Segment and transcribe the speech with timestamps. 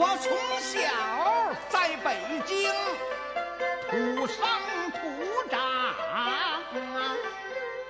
[0.00, 0.80] 我从小
[1.68, 2.56] 在北京
[3.90, 4.34] 土生
[4.92, 4.98] 土
[5.50, 5.60] 长，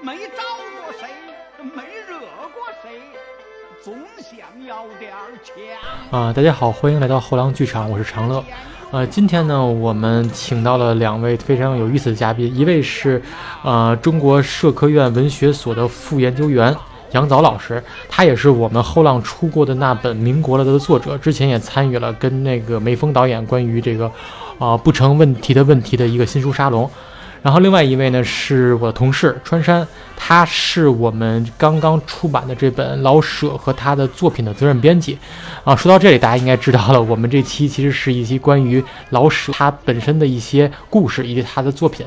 [0.02, 0.43] 没招
[0.82, 1.09] 过谁，
[1.62, 2.18] 没惹
[2.52, 3.00] 过谁，
[3.80, 6.20] 总想要点儿强。
[6.20, 8.45] 啊，大家好，欢迎来到后浪剧场，我是长乐。
[8.90, 13.22] 呃，今天呢，我们请到了两位非常有意思的嘉宾，一位是
[13.62, 16.74] 呃中国社科院文学所的副研究员
[17.12, 24.11] 杨早老师，他也是我们后浪出过的那本《民国了》的作者，之前也参与了跟那个梅峰导演关于这个
[24.58, 26.88] 啊、不成问题的问题的一个新书沙龙。
[27.43, 35.19] 然后另外一位呢是我的同事川山，他是我们刚刚出版的这本老舍和他的作品的责任编辑。
[35.64, 42.06] 啊，说到这里，大家应该知道了，我们这期其实是一期关于老舍他本身的一些故事以及他的作品。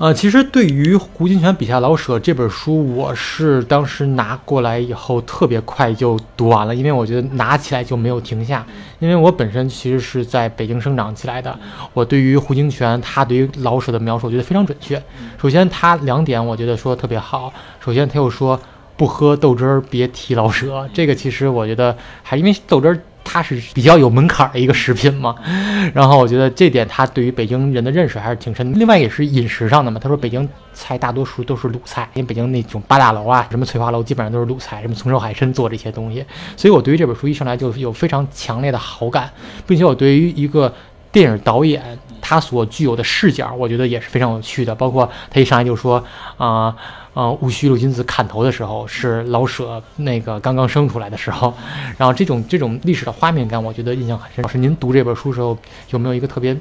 [0.00, 8.64] 呃，其实对于胡金铨笔下老舍这本书，我是当时拿过来以后特别快就读完了，因为我觉得拿起来就没有停下。
[8.98, 11.54] 因为我本身其实是在北京生长起来的，
[11.92, 15.02] 我对于胡金铨他对于老舍的描述，我觉得非常准确。
[15.38, 17.52] 首先，他两点我觉得说的特别好。
[17.78, 18.58] 首先，他又说
[18.96, 22.98] 不喝豆汁儿别提老舍，这个其实我觉得还因为豆汁儿
[23.32, 25.36] 它是比较有门槛儿的一个食品嘛，
[25.94, 28.76] 然后我觉得这点他对于北京人的认识还是挺深。
[28.76, 36.24] 另外也是饮食上的嘛，他说北京菜大多数都是鲁菜，因为北京那种八大楼啊，什么翠华楼基本上都是鲁菜，什么葱烧海参做这些东西，
[36.56, 39.30] 所以我对于这本书一上来就有非常强烈的好感，
[39.64, 40.74] 并且我对于一个
[41.12, 44.74] 电影导演他所具有的视角，我觉得也是非常有趣的。
[44.74, 46.04] 包括他一上来就说
[46.36, 46.74] 啊
[47.12, 51.52] 啊，戊戌六君子砍头的时候是老舍那个刚刚生出来的时候，
[51.98, 54.42] 然后这种这种历史的画面感，我觉得印象很深。
[54.42, 55.56] 老师，您读这本书时候
[55.90, 56.56] 有没有一个特别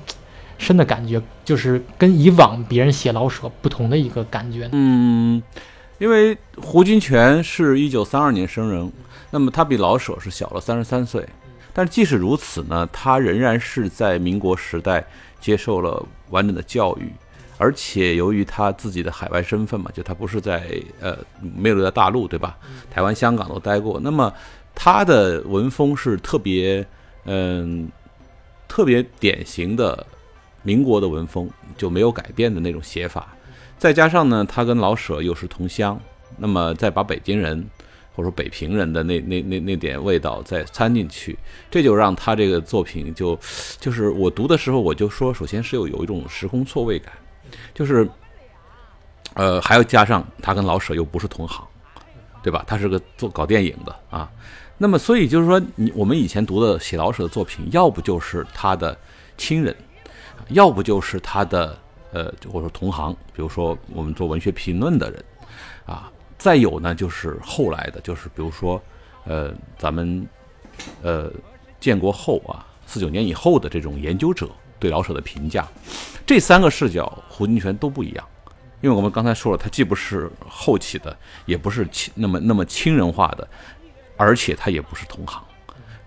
[0.57, 4.67] 深的感觉，就是跟以往别人写老舍不同的一个感觉？
[4.71, 5.41] 嗯，
[5.99, 8.91] 因为胡金铨是一九三二年生人，
[9.29, 11.23] 那么他比老舍是小了三十三岁，
[11.73, 15.05] 但即使如此呢，他仍然是在民国时代
[15.39, 17.11] 接受了完整的教育，
[17.59, 20.63] 而且由于他自己的海外身份嘛，就他不是在
[21.01, 22.57] 呃没有留在大陆对吧？
[22.89, 24.33] 台湾、香港都待过，那么
[24.73, 26.83] 他的文风是特别
[27.25, 27.89] 嗯
[28.67, 30.07] 特别典型的
[30.63, 33.35] 民国的文风，就没有改变的那种写法。
[33.77, 35.99] 再加上呢，他跟老舍又是同乡，
[36.37, 37.65] 那么再把北京人
[38.15, 41.37] 或者说北平人的那那那那点味道再掺进去，
[41.69, 43.37] 这就让他这个作品就
[43.79, 47.13] 就是我读的时候我就说，首先是有有一种时空错位感，
[47.73, 48.09] 就是
[49.33, 51.65] 呃还要加上他跟老舍又不是同行，
[52.43, 52.63] 对吧？
[52.67, 54.29] 他是个做搞电影的啊，
[54.77, 58.97] 那么所以就是说，你我们以前读的写老舍的作品，要不就是他的
[59.37, 59.75] 亲人，
[60.49, 61.77] 要不就是他的。
[62.11, 65.23] 呃，或者说同行，比如说我们做文学评论的人，
[65.85, 68.81] 啊，再有呢就是后来的，就是比如说，
[69.25, 70.27] 呃，咱们
[71.03, 71.31] 呃
[71.79, 74.49] 建国后啊，四九年以后的这种研究者
[74.79, 75.67] 对老舍的评价，
[76.25, 78.25] 这三个视角，胡金铨都不一样，
[78.81, 83.47] 因为我们刚才说了，他既不是后期的，也不是亲那么那么亲人化的，
[84.17, 85.43] 而且他也不是同行，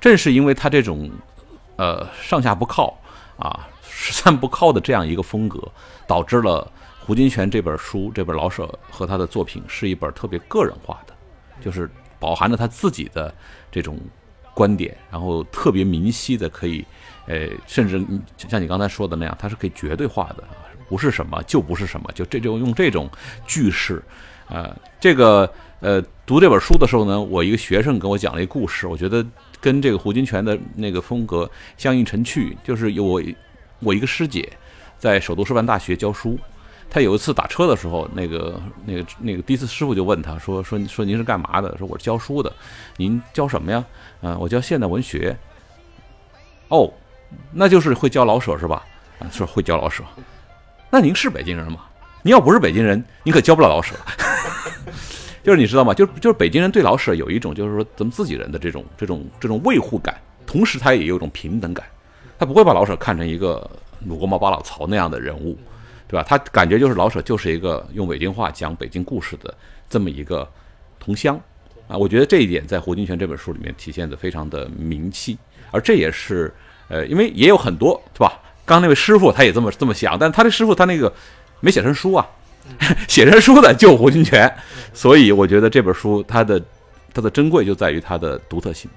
[0.01, 1.11] 正是因为他这种
[1.77, 2.99] 呃上下不靠
[3.37, 3.69] 啊。
[3.95, 5.61] 十三不靠的这样一个风格，
[6.09, 6.69] 导致了
[6.99, 11.15] 胡金铨这本书，这本老舍和他的作品是一本特别个人化的，
[11.61, 13.33] 就是饱含着他自己的
[13.71, 13.97] 这种
[14.55, 16.85] 观点，然后特别明晰的可以，
[17.27, 18.05] 呃，甚至
[18.37, 20.45] 像你刚才说的那样，它是可以绝对化的，
[20.89, 23.09] 不是什么就不是什么，就这就用这种
[23.47, 24.03] 句式，
[24.49, 25.51] 呃，这个
[25.81, 29.25] 呃，读这本书的时候呢，我一个学生跟我讲了一个故事，我觉得
[29.61, 33.23] 跟这个胡金铨的那个风格相映成趣，就是有我。
[33.85, 34.49] 我一个师姐
[34.97, 36.39] 在首都师范大学教书，
[36.89, 42.53] 她有一次打车的时候，那个、那个、那个的士师傅就问她说：“说说您是干嘛的？”说：“我是教书的。”
[42.97, 43.85] 您教什么呀？
[44.21, 45.37] 嗯，我教现代文学。
[46.69, 46.89] 哦，
[47.53, 48.85] 那就是会教老舍是吧？
[49.19, 50.03] 啊，说会教老舍。
[50.91, 51.81] 那您是北京人吗？
[52.23, 53.95] 您要不是北京人，您可教不了老舍。
[55.43, 55.93] 就是你知道吗？
[55.93, 60.17] 就就是北京人对老舍有一种就是说咱们自己人的这种这种这种维护感，
[60.47, 61.85] 同时他也有一种平等感。
[62.39, 63.69] 他不会把老舍看成一个
[64.05, 65.59] 鲁国毛八老曹那样的人物，
[66.07, 66.25] 对吧？
[66.29, 69.53] 他感觉就是老舍就是一个用北京话讲北京故事的
[69.89, 70.49] 这么一个
[71.01, 71.41] 同乡
[71.89, 71.97] 啊。
[71.97, 75.37] 我觉得这一点在胡金铨这本书里面体现的非常的明晰，
[75.71, 76.53] 而这也是
[76.93, 78.39] 呃，因为也有很多，对吧？
[78.67, 81.13] 刚那位师傅他也这么这么想，但他的师傅他那个
[81.61, 82.27] 没写成书啊，
[83.09, 84.53] 写成书的就胡金铨，
[84.93, 86.63] 所以我觉得这本书它的
[87.15, 88.91] 它的珍贵就在于它的独特性，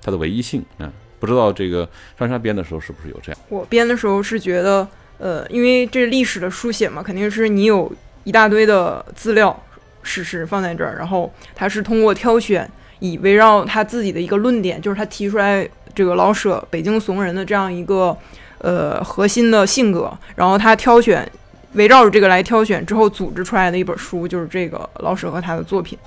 [0.00, 0.90] 它的唯一性，嗯。
[1.20, 3.40] 不知道这个张山编的时候是不是有这样？
[3.48, 4.84] 我编的时候是觉得，
[5.18, 7.88] 呃，因为这历史的书写嘛，肯定是你有
[8.24, 9.56] 一大堆的资料、
[10.02, 12.68] 史实放在这儿，然后他是通过挑选，
[12.98, 18.16] 以围绕他自己的一个论点，就是他提出来这个老舍北京怂人的这样一个
[18.58, 21.30] 呃核心的性格，然后他挑选
[21.74, 25.98] 围绕着这个来挑选之后组织出来的一本书，就是这个老舍和他的作品。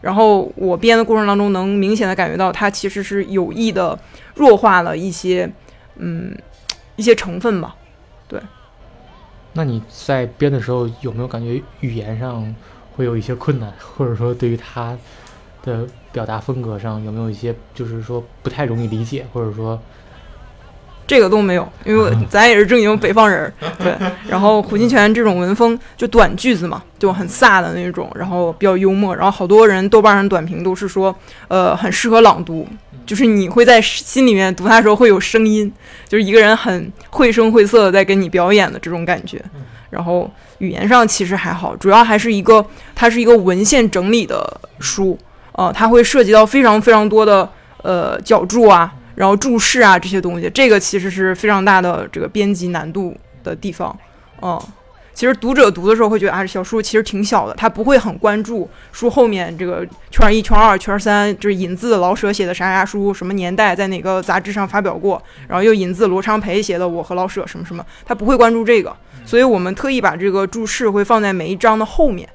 [0.00, 3.96] 然后我编的过程当中，能明显的感觉到他其实是有意的
[4.34, 5.48] 弱化了一些
[5.96, 6.36] 嗯
[6.96, 7.76] 一些成分吧。
[8.26, 8.40] 对
[9.52, 12.52] 那你在编的时候有没有感觉语言上
[12.96, 14.98] 会有一些困难，或者说对于他
[15.62, 19.80] 的表达风格上有没有一些就是说不太容易理解，或者说
[21.06, 23.94] 这个都没有，因为咱也是正经北方人儿， 对。
[24.28, 29.14] 然后胡金铨这种文风就短句子嘛，就很飒的那种，然后比较幽默。
[29.14, 31.14] 然后好多人豆瓣上短评都是说，
[31.48, 32.66] 呃，很适合朗读，
[33.04, 35.70] 就是你会在心里面读它的时候会有声音，
[36.08, 39.42] 就是一个人很绘声绘色的在跟你表演的这种感觉。
[39.90, 45.18] 然后语言上其实还好，主要还是一个它是一个文献整理的书，
[45.52, 47.48] 呃，它会涉及到非常非常多的
[47.82, 48.92] 呃脚注啊。
[49.14, 53.14] 然后注释啊这些东西，这个其实是非常大的这个编辑难度
[53.44, 53.94] 的地方，
[54.40, 54.58] 嗯，
[55.12, 68.96] 其实读者读的时候会觉得啊，小书其实挺小的，他不会很关注书后面这个圈一、圈二、圈三，就是引自老舍写的啥啥书，什么年代在哪个杂志上发表过，然后又引自罗昌培写的《我和老舍》什么什么，他不会关注这个，
[69.26, 72.26] 所以我们特意把这个注释会放在每一章的后面，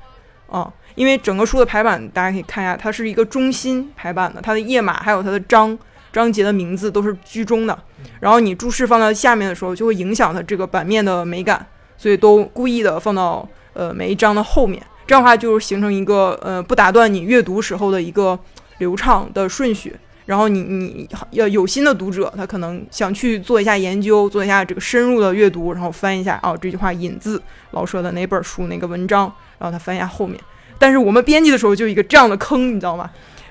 [0.47, 5.79] 啊，因为整个书的排版大家可以看一下，它是一个中心排版的，它的页码还有它的章。
[6.13, 7.77] 章节的名字都是居中的，
[8.19, 11.63] 然后你注释放到下面的时候，就会影响它这个版面的美感，
[11.95, 18.39] 所以都故意的放到呃每一章的后面，这样的话就是形成一个呃不打断你阅读时候的一个
[18.79, 19.95] 流畅的顺序。
[20.25, 27.39] 然后你你要有心的读者，他可能想去做一下研究，做一下这个深入的阅读，然后翻一下哦这句话引自
[27.71, 30.39] 老舍的哪本书哪个文章，然后他翻一下后面。
[30.79, 33.09] 但是我们编辑的时候就一个这样的坑，你知道吗？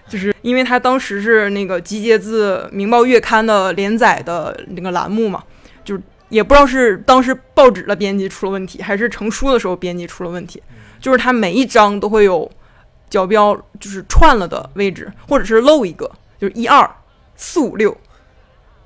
[0.08, 5.42] 就是因为他当时是那个集结自《明报月刊》的连载的那个栏目嘛，
[5.84, 10.62] 就是也不知道是当时报纸的编辑出了问题，还是成书的时候编辑出了问题。
[11.00, 12.48] 就是它每一章都会有
[13.10, 16.08] 角标，就是串了的位置，或者是漏一个，
[16.38, 16.88] 就是一二
[17.34, 17.96] 四五六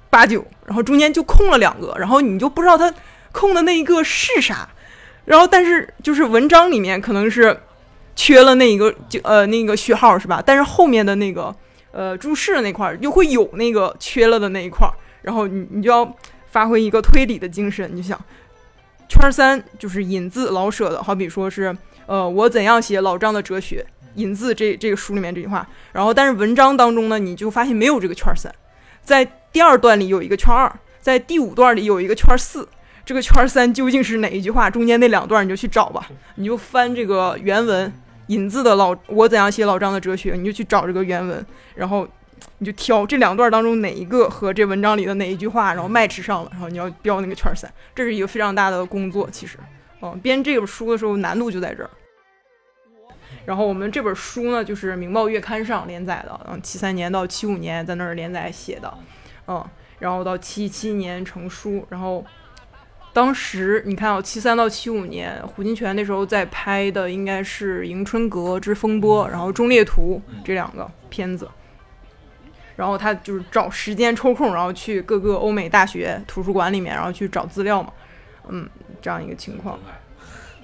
[0.08, 2.90] 八九，然后中间就空了两个，然后你就不知道它
[3.32, 4.66] 空的那一个是啥。
[5.26, 7.54] 然后但是就是文章里面可能是。
[8.22, 10.42] 缺了那一个就呃那个序号是吧？
[10.44, 11.56] 但是后面的那个
[11.90, 14.86] 呃注释那块又会有那个缺了的那一块，
[15.22, 16.14] 然后你你就要
[16.50, 18.20] 发挥一个推理的精神，你想
[19.08, 21.74] 圈三就是引自老舍的，好比说是
[22.04, 23.86] 呃我怎样写老张的哲学，
[24.16, 28.54] 引自这这个书里面这句话，然后但是文章当中呢你就发现没有这个圈三，
[29.02, 30.70] 在第二段里有一个圈二，
[31.00, 32.68] 在第五段里有一个圈四，
[33.02, 34.68] 这个圈三究竟是哪一句话？
[34.68, 37.90] 中间那两段你就去找吧，你就翻这个原文。
[38.30, 41.44] 引自的老我怎样写老张的哲学，你就去找这个原文，
[41.74, 42.06] 然后
[42.58, 49.28] 你就挑这两段当中哪一个和这文章里的哪一句话，然后 match 上了，然后你要标那个圈三，这是一个非常大的工作。
[49.30, 49.58] 其实，
[50.00, 51.90] 嗯，编这本书的时候难度就在这儿。
[53.44, 58.94] 然后我们这本书呢，就是《明报月刊》上连载的，嗯，七三年到七五年在那儿连载写的，
[59.48, 59.64] 嗯，
[59.98, 62.24] 然后到七七年成书，然后。
[63.12, 71.48] 当时你看，七三到七五年，胡金铨那时候在拍的应该是《迎春阁之风波》，然后《忠烈图》这两个片子。
[72.76, 77.92] 然后他就是找时间抽空，然后去各个欧美大学图书馆里面，然后去找资料嘛。
[78.48, 78.66] 嗯，
[79.02, 79.78] 这样一个情况。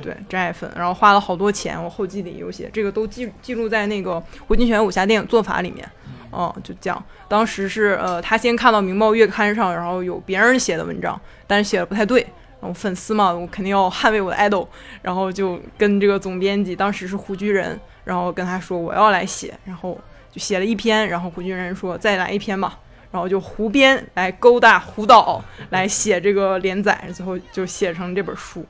[0.00, 5.86] 对，真爱粉，然后花了好多钱，我后记里有写，这个都记记录在那个胡金铨武侠电影做法里面。
[6.32, 12.26] 嗯，就讲当时是呃，他先看到《明报月刊》上，然后有别人写的文章，但是写的不太对。
[12.58, 14.66] 然后粉丝嘛，我肯定要捍卫我的 idol，
[15.02, 19.96] 然后就跟这个总编辑，当时是胡居仁，然后跟他说我要来写，然后
[20.32, 22.78] 就写了一篇，然后胡居仁说再来一篇吧，
[23.10, 28.64] 然后就胡编来勾搭胡导来写这个连载，最后就写成这本书。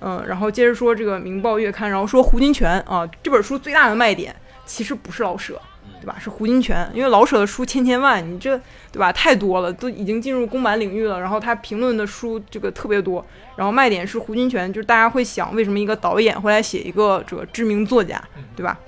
[0.00, 4.36] 嗯，然后接着说这个《明报月刊》，然后说胡金铨啊，这本书最大的卖点
[4.66, 5.58] 其实不是老舍。
[6.04, 6.16] 对吧？
[6.20, 8.60] 是胡金铨，因为老舍的书千千万，你这
[8.92, 9.10] 对吧？
[9.10, 11.18] 太多了，都已经进入公版领域了。
[11.18, 13.24] 然后他评论的书这个特别多，
[13.56, 18.22] 然后卖点是胡金铨，就是大家会想，为什么一个导演会来写一个这个知名作家，
[18.54, 18.78] 对吧？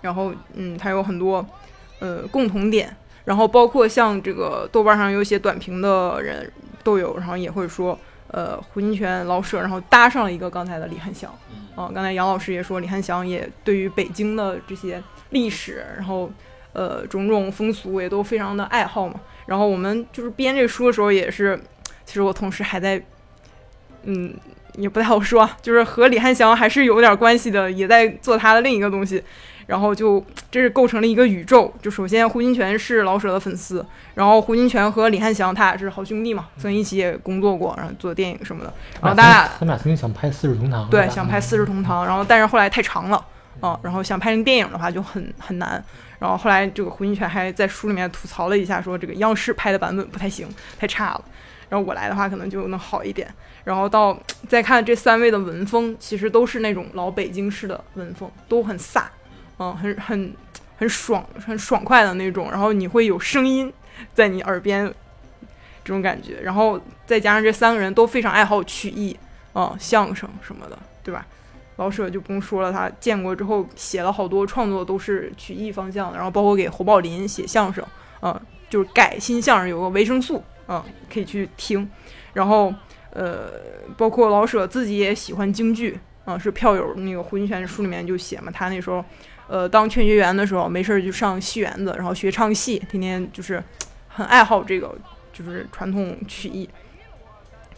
[0.00, 1.44] 然后嗯，他有很多
[1.98, 2.96] 呃共同点，
[3.26, 6.50] 然后包括像这个豆瓣上有写短评的人
[6.82, 11.30] 都有，然后也会说呃胡金铨、老舍，然后搭上了一个刚才的李汉祥，
[11.74, 15.02] 啊，刚才杨老师也说李汉祥也对于北京的这些。
[15.36, 16.30] 历史，然后，
[16.72, 19.20] 呃，种种风俗也都非常的爱好嘛。
[19.44, 21.60] 然后我们就是编这书的时候，也是，
[22.06, 23.00] 其实我同时还在，
[24.04, 24.34] 嗯，
[24.76, 29.22] 也不太好说，就是和李汉祥还是有点关系的，也在做他的另一个东西。
[29.66, 31.74] 然后就这是构成了一个宇宙。
[31.82, 38.72] 就首先胡金铨是老舍的粉丝，然后胡金铨和李翰祥他俩是好兄弟嘛，曾经一起也工作过，然后做电影什么的。
[39.02, 43.26] 然后大家他们俩曾经想拍《四世同堂》，对，想拍《四世同堂》，然后但是后来太长了，
[43.60, 45.82] 啊，然后想拍成电影的话就很很难。
[46.18, 50.48] 然后后来这个胡金铨还在书里面吐槽了一下，说这个央视拍的版本不太行，
[50.78, 51.24] 太差了。
[51.68, 53.28] 然后我来的话可能就能好一点。
[53.64, 54.16] 然后到
[54.48, 59.02] 再看这三位的文风，其实都是那种老北京式的文风，都很飒，
[59.58, 60.32] 嗯，很很
[60.78, 62.50] 很爽，很爽快的那种。
[62.50, 63.72] 然后你会有声音
[64.14, 64.86] 在你耳边，
[65.84, 66.40] 这种感觉。
[66.40, 69.14] 然后再加上这三个人都非常爱好曲艺，
[69.54, 71.26] 嗯，相声什么的，对吧？
[71.76, 77.84] 老舍就不用说了，他建国之后写了好多创作都是曲艺方向的，然后包括给侯宝林写相声，
[78.22, 81.88] 嗯，就是改新相声有个维生素，嗯，可以去听。
[82.32, 82.74] 然后。
[83.10, 83.50] 呃，
[83.96, 89.02] 包括老舍自己也喜欢京剧啊，是票友那个胡金铨书里面就写嘛，他那时候，
[89.48, 93.64] 呃，当劝学员的时候，没事儿就上戏园子，然后学唱戏，天天就是
[94.06, 94.94] 很爱好这个，
[95.32, 96.68] 就是传统曲艺。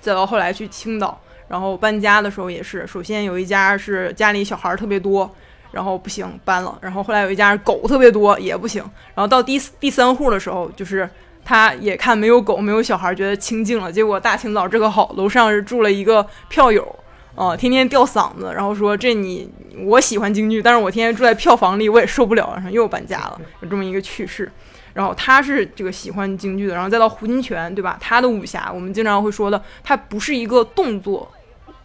[0.00, 5.28] 再到后来去青岛，然后搬家的时候也是，首先有一家是家里小孩特别多，
[5.72, 8.82] 然后不行搬了，然后后来有一家狗特别多也不行，
[9.14, 11.08] 然后到第第三户的时候就是。
[11.44, 13.90] 他也看没有狗，没有小孩，觉得清静了。
[13.90, 16.86] 结果大清早这个好，楼上是住了一个票友，
[17.34, 19.50] 啊，天天吊嗓子，然后说这你
[19.86, 24.52] 我喜欢京剧，但是我天天住在票房里，我也受不了，然后又搬家了，有这么一个趣事。
[24.92, 27.96] 然后他是这个喜欢京剧的，然后再到胡金铨，对吧？
[27.98, 31.26] 他的武侠，我们经常会说的，他不是一个动作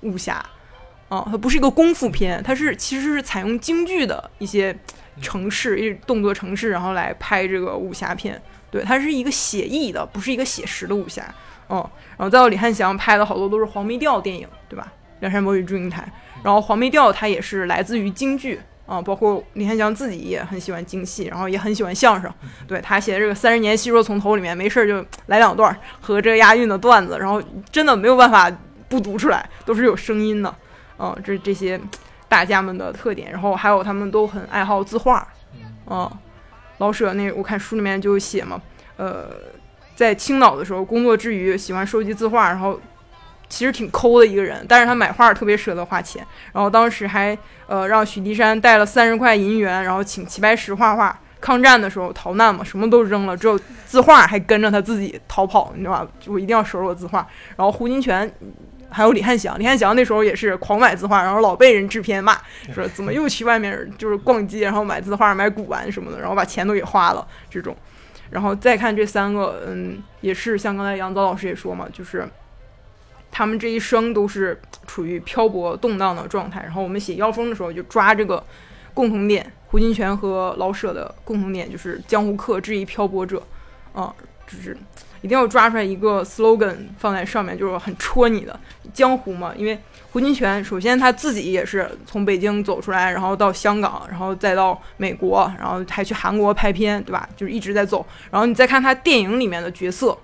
[0.04, 0.34] 武侠，
[1.10, 4.76] 啊，它不是一个功夫片，它是其实是采用京剧的一些
[5.22, 8.42] 程式，一动作程式，然后来拍这个武侠片。
[8.70, 11.24] 对，它是一个写意的，不是一个写实的武侠。
[11.70, 11.78] 嗯，
[12.18, 14.92] 然后再到李翰祥拍的好多都是黄梅调电影，对吧？
[15.20, 16.02] 《梁山伯与祝英台》，
[16.44, 22.30] 然后黄梅调它也是来自于京剧啊，包括李翰祥自己也很喜欢京戏，然后也很喜欢相声。
[22.68, 27.42] 对他写的这个《三十年细说从头》里面，没事儿就来两段和这押韵的段子，然后
[27.72, 28.52] 真的没有办法
[28.94, 30.54] 不读出来，都是有声音的。
[31.00, 31.82] 嗯，这这些
[32.28, 35.28] 大家们的特点，然后还有他们都很爱好字画。
[35.88, 36.08] 嗯。
[36.80, 38.62] 老舍那我看书里面就写嘛，
[38.98, 39.30] 呃，
[39.96, 42.80] 在青岛的时候工作之余喜欢收集字画，然后
[43.48, 51.18] 其实挺抠的一个人，但是他买画特别舍得花钱，然后当时还呃让许地山带了三十块银元，然后请齐白石画画。
[51.40, 56.08] 抗战的时候逃难嘛，什么都扔了，只有字画还跟着他自己逃跑，你知道吧？
[56.20, 57.20] 就我一定要收着我字画。
[57.56, 58.30] 然后胡金铨。
[58.94, 62.38] 还有李汉祥，李汉祥那时候也是狂买字画，然后老被人制片骂，
[62.74, 67.76] 说怎么又去外面就是逛街，然后买字画、买古玩什么的，然后把钱都给花了这种。
[68.30, 72.28] 然后再看这三个，嗯，也是像刚才杨早老师也说嘛，就是
[73.32, 76.62] 他们这一生都是处于漂泊动荡的状态。
[76.62, 78.44] 然后我们写《妖风》的时候就抓这个
[78.94, 83.42] 共同点，胡金铨和老舍的共同点就是江湖客之一漂泊者，
[83.94, 84.14] 啊，
[84.48, 84.78] 就是。
[85.24, 88.60] 一定要抓出来一个 slogan 放在上面，就是很戳你的
[88.94, 89.54] 江湖嘛。
[89.56, 89.80] 因为
[90.12, 97.28] 胡金铨首先他自己也是从北京走出来，然后到香港，然后再到美国，然后还去韩国拍片，对吧？
[97.38, 98.06] 就是一直在走。
[98.30, 100.18] 然后你再看他电影里面的角色，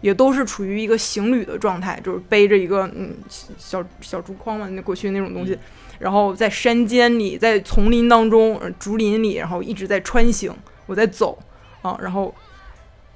[0.00, 3.14] 也都是处于一个行旅的状态，就是背着一个嗯
[3.56, 5.56] 小小竹筐嘛，那过去那种东西，
[6.00, 10.52] 然后在山间里，在丛林当中，竹林里，然后一直在穿行，
[10.86, 11.38] 我在走
[11.80, 12.34] 啊，然后。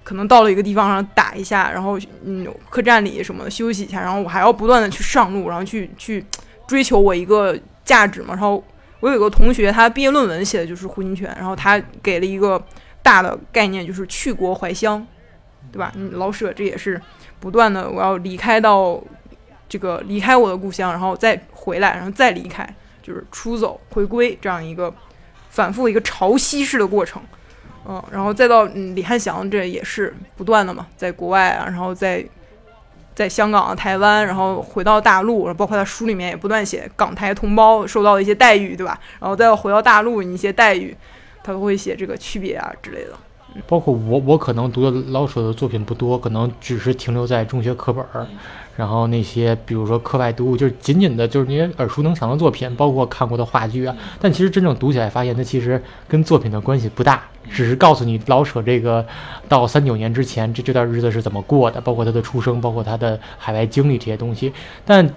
[0.06, 6.24] 可能到了一个地方上打一下，然后嗯，客栈里什么的休息一下，然后我还要不断的去上路，然后去去
[6.64, 8.28] 追求我一个价值嘛。
[8.28, 8.62] 然后
[9.00, 12.64] 我有个同学，他毕业论文写的就是胡金铨，然后他给了一个
[13.02, 15.04] 大的概念，就是去国怀乡，
[15.72, 15.90] 对吧？
[15.96, 17.02] 嗯，老舍这也是
[17.40, 19.02] 不断的，我要离开到
[19.68, 22.64] 这个离开我的故乡，然后再回来，然后再离开，
[23.02, 24.94] 就是出走回归这样一个
[25.50, 27.20] 反复一个潮汐式的过程。
[27.88, 32.24] 嗯，然后再到嗯李汉祥，这也是不断的嘛，在国外啊，然后在
[33.14, 38.98] 在香港、台湾，然后回到大陆，然后包括他书里面也不断写港台同胞受到的一些待遇，对吧？
[39.20, 40.96] 然后再回到大陆一些待遇，
[41.42, 43.12] 他都会写这个区别啊之类的。
[43.66, 48.26] 包括我，我可能读的老舍的作品不多，可能只是停留在中学课本儿。
[48.76, 53.96] 然后那些，比如说课外读物，就是仅仅的，就是那些耳熟能详的作品，包括看过的话剧啊。
[54.20, 59.06] 但其实真正读起来，发现它其实跟作品的关系不大，只是告诉你老舍这个
[59.48, 64.52] 到三九年之前这这段日子是怎么过的，包括他的出生，包括他的海外经历这些东西。
[64.84, 65.08] 但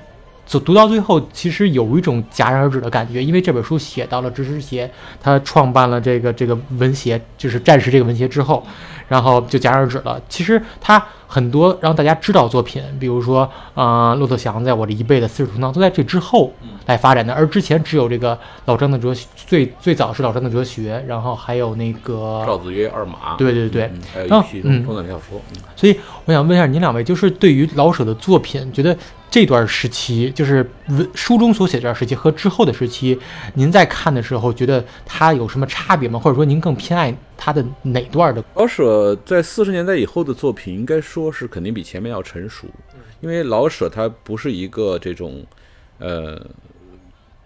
[0.49, 4.89] 就读到最后，其实有一种戛然而止的感觉，因为这本书写到了知识协，
[5.21, 8.65] 他创办了这个这个文协，就是战时这个文协之后。
[9.09, 10.21] 然后就戛然而止了。
[10.29, 16.53] 其实他很多让大家知道作品，比如说，呃，骆驼祥在我这一辈的四世同堂都在这之后
[16.85, 28.97] 来发展的，而之前只有这个老张的哲学，最最早是老张的哲学，然后还有那个赵子曰二马，对对对，嗯还有然后嗯中短小说，嗯所以我想问一下您两位，就是对于老舍的作品，觉得
[29.29, 33.19] 这段时期，就是文书中所写这段时期和之后的时期，
[33.53, 36.19] 您在看的时候，觉得它有什么差别吗？
[36.19, 38.43] 或者说您更偏爱他的哪段的？
[38.55, 42.67] 老舍在四十年代以后的作品，应该说是肯定比前面要成熟，
[43.21, 45.45] 因为老舍他不是一个这种，
[45.99, 46.45] 呃，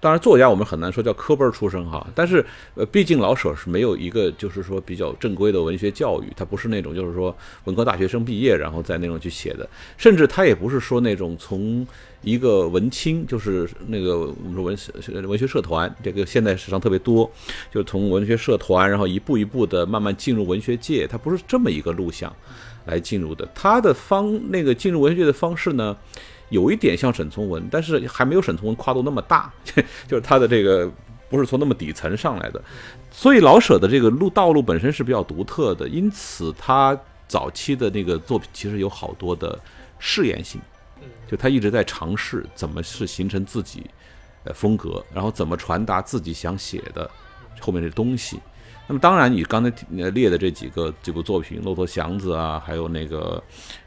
[0.03, 2.45] 当然作家我们很难说叫科班儿出身哈，但是
[2.75, 7.33] 呃，毕竟老舍是没有一个就是说比较正规的文学教育，他不是那种就是说
[7.63, 11.87] 文科大学生毕业然后再那种去写的，甚至他也不是说那种从
[12.21, 14.77] 一个文青，就是那个我们说文
[15.29, 17.31] 文学社团，这个现在史上特别多，
[17.71, 22.29] 就从文学社团，然后一步一步的慢慢进入文学界，他不是这么一个路向
[22.87, 23.47] 来进入的。
[23.55, 25.95] 他的方那个进入文学界的方式呢，
[26.49, 29.51] 有一点像沈从文，但是还没有沈从文跨度那么大，
[30.07, 30.91] 就是他的这个
[31.29, 32.61] 不是从那么底层上来的。
[33.11, 36.97] 所以老舍的这个路道路本身是比较独特的，因此他
[37.27, 39.59] 早期的那个作品其实有好多的
[39.99, 40.59] 试验性。
[41.27, 43.89] 就他一直在尝试怎么是形成自己
[44.43, 47.09] 呃风格，然后怎么传达自己想写的
[47.59, 48.39] 后面的东西。
[48.87, 49.71] 那么当然，你刚才
[50.11, 53.41] 列的这几个几部作品，《骆驼祥子》啊，还有那个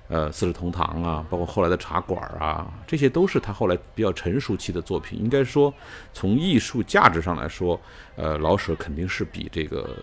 [0.09, 5.19] 呃《四世同堂》啊，包括后来的《茶馆》啊，这些都是他后来比较成熟期的作品。
[5.19, 5.73] 应该说，
[6.13, 7.81] 从艺术价值上来说，
[8.17, 9.97] 呃，老舍肯定是比这个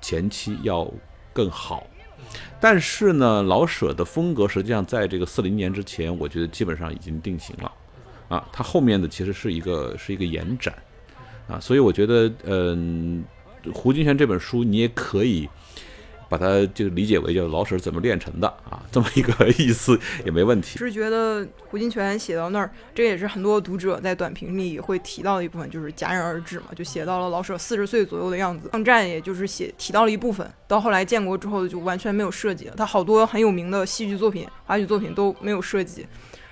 [0.00, 0.90] 前期要
[1.32, 1.86] 更好。
[2.60, 7.72] 但是呢，老舍的风格实际上在这个四零年之前，我觉得基本上已经定型了，
[8.28, 10.72] 啊，他后面的其实是一个是一个延展，
[11.48, 13.24] 啊，所以我觉得，嗯，
[13.72, 15.48] 胡金铨这本书你也可以
[16.30, 20.78] 把它就理解为叫老舍怎么炼成的啊， 这么一个意思也没问题。
[20.78, 28.68] 是觉得胡金铨写到那儿，这也是很多读者在短评里会提到的一部分，就是戛然而止嘛，就写到了老舍四十岁左右的样子。
[28.68, 32.74] 抗战也就是写提到了一部分，到后来建国之后就完全没有涉及了。
[32.76, 36.06] 他好多很有名的戏剧作品、话剧作品都没有涉及。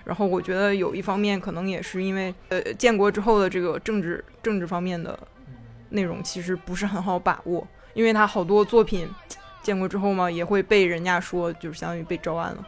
[0.04, 5.16] 然后我觉得有一方面可能也是因为，呃，建国之后的这个政治政治方面的
[5.90, 9.07] 内容其实不是很好把握，因为他好多作品
[9.68, 12.66] 建国之后嘛，也会被人家说就是相当于被招安了，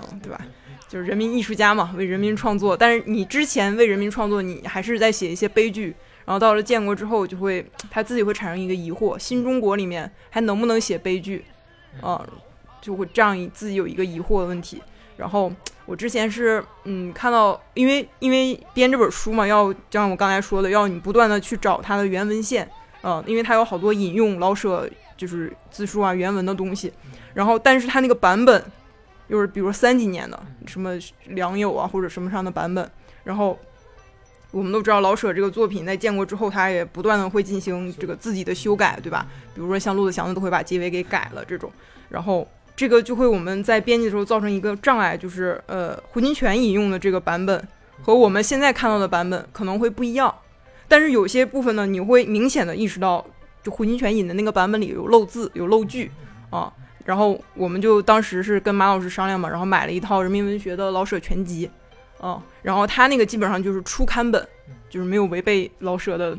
[0.00, 0.40] 嗯，对吧？
[0.88, 2.74] 就是人民艺术家嘛，为人民创作。
[2.74, 5.94] 但是你之前为人民创作，你还是在写一些悲剧。
[6.24, 11.44] 然后到了建国之后，就会他自己会产生一个疑惑：新中国里面还能不能写悲剧？
[12.00, 12.26] 啊、
[12.80, 14.82] 就会这样自己有一个疑惑的问题。
[15.18, 15.52] 然后
[15.84, 22.66] 我之前是嗯看到，因为因为编这本书嘛，要就像我刚才说的，要你不断的去找它的原文献，
[23.02, 26.90] 嗯、因为它有好多引用老舍就是字书啊原文的东西。
[27.34, 28.64] 然后但是它那个版本
[29.26, 30.94] 又是比如三几年的什么
[31.26, 32.90] 良友啊或者什么上的版本，
[33.24, 33.58] 然后
[34.50, 39.26] 我们都知道老舍这个作品在建国之后，他也不断的会进行这个自己的修改，对吧？
[39.54, 41.70] 比如说像陆子祥子都会把结尾给改了这种，
[42.08, 47.62] 然后这个就会我们在编辑的时候造成一个障碍，就是呃胡金铨引用的这个版本
[48.02, 50.34] 和我们现在看到的版本可能会不一样，
[50.88, 53.26] 但是有些部分呢，你会明显的意识到，
[53.68, 56.10] 就胡金铨引的那个版本里有漏字有漏句
[56.48, 56.72] 啊。
[57.04, 61.70] 然后我们就当时是跟马老师商量嘛，然后买了一套人民文学的老舍全集，
[62.20, 64.46] 啊，然后他那个基本上就是初刊本，
[64.90, 66.38] 就是没有违背老舍的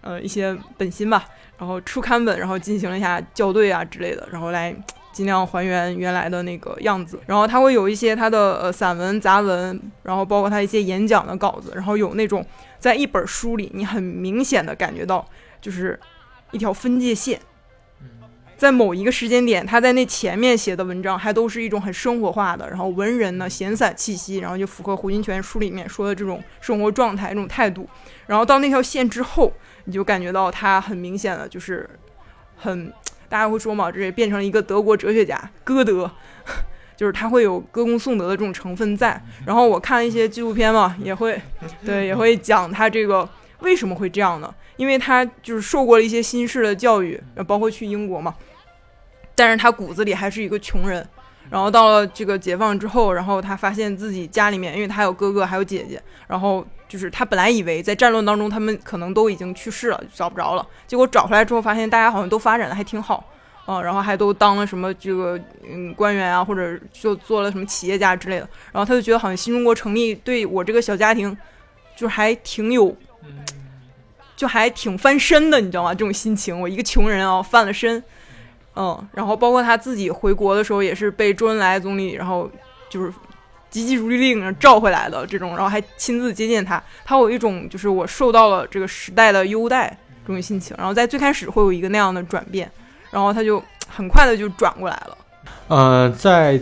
[0.00, 1.24] 呃一些本心吧。
[1.58, 4.74] 然后初刊本，然后进行了一下校对啊之类的，然后来
[5.12, 7.20] 尽量还原原来的那个样子。
[7.26, 12.42] 然后他会有一些他的呃散文、杂文，然后包括他一些演讲的稿子，然后有那种
[12.78, 15.24] 在一本书里你很明显的感觉到
[15.60, 16.00] 就是
[16.52, 17.40] 一条分界线。
[18.56, 27.88] 在某一个时间点，他在那前面写的文章还都是一种很生活化的，然后文人呢闲散气息，然后就符合胡金铨书里面说的这种生活状态、这种态度。
[28.28, 29.52] 然后到那条线之后，
[29.86, 31.90] 你就感觉到他很明显的就是
[32.56, 32.92] 很，
[33.28, 36.08] 大家会说嘛，这也变成了一个德国哲学家歌德，
[36.96, 39.20] 就是他会有歌功颂德的这种成分在。
[39.44, 41.42] 然后我看一些纪录片嘛，也会
[41.84, 43.28] 对也会讲他这个
[43.62, 44.54] 为什么会这样呢？
[44.76, 48.34] 因为他就是受过了一些新式的教育，包括去英国嘛。
[49.34, 51.06] 但是他骨子里还是一个穷人，
[51.48, 63.24] 然后到了这个解放之后，然后他发现自己家里面，因为他有哥哥还有姐姐，然后就是他本来以为在战乱当中他们可能都已经去世了，找不着了，结果找回来之后发现大家好像都发展的还挺好，
[63.64, 71.36] 啊、然后还都当了什么这个嗯官员啊，或者就做了什么企业家之类的，然后他就觉得好像新中国成立对我这个小家庭，
[71.96, 72.94] 就还挺有。
[74.36, 75.94] 就还挺翻身的，你知道吗？
[75.94, 78.02] 这种心情，我一个穷人啊，翻了身，
[78.74, 82.50] 嗯，然后包括他自己回国的时候，也是被周恩来总理，然后
[82.90, 83.12] 就是
[83.70, 92.68] 急急如律令召回来的这种，然后还亲自接见他，他有一种就是我受到了这个时代的优待这种心情，然后在最开始会有一个那样的转变，
[93.10, 95.18] 然后他就很快的就转过来了。
[95.68, 96.60] 呃，在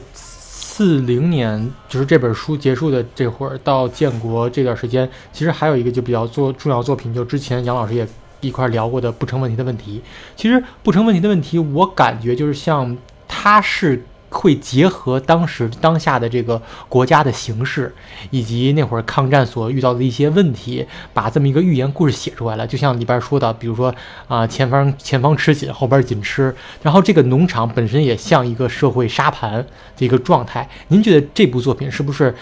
[0.80, 8.08] 四零年，就是这本书结束的这会儿，到建国这段时间，其实还有一个就比较做重要作品，就之前杨老师也
[8.40, 10.00] 一块聊过的不成问题的问题。
[10.36, 12.96] 其实不成问题的问题，我感觉就是像
[13.28, 17.92] 他是会结合当时当下的这个国家的形势，
[18.30, 22.66] 以及那会儿抗战所遇到的一些问题，把这么一个寓言故事写出来了。
[22.66, 23.94] 就像里边说的，比如说
[24.28, 26.54] 啊、前方前方吃紧，后边紧吃。
[26.82, 29.66] 然后这个农场本身也像一个社会沙盘
[29.96, 30.68] 的一个状态。
[30.88, 32.34] 您觉得这部作品是不是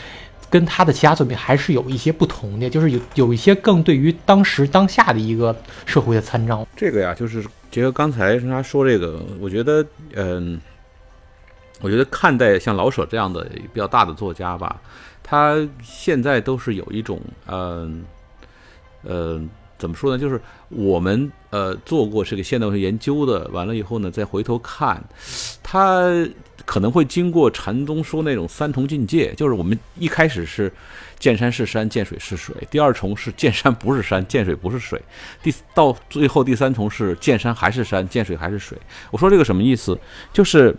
[0.51, 2.69] 跟他的其他作品还是有一些不同的？
[2.69, 5.55] 就是有有一些更对于当时当下的一个
[5.87, 6.67] 社会的参照。
[6.77, 10.59] 这个呀，就是结合刚才他说这个，我觉得，嗯，
[11.81, 14.81] 我觉得看待像老舍这样的比较大的作家吧，
[15.23, 18.05] 他现在都是有一种，嗯，
[19.05, 19.41] 呃，
[19.79, 20.19] 怎么说呢？
[20.21, 25.01] 就是我们呃做过这个现代文学研究的，完了以后呢，再回头看，
[25.63, 26.03] 他
[26.67, 30.73] 可能会经过禅宗说那种三重境界，就是我们一开始是
[31.21, 34.99] 见山是山，见水是水；第二重是见山不是山，见水不是水；
[35.45, 38.77] 第到最后第三重是见山还是山，见水还是水。
[39.13, 39.97] 我说这个什么意思？
[40.33, 40.77] 就是。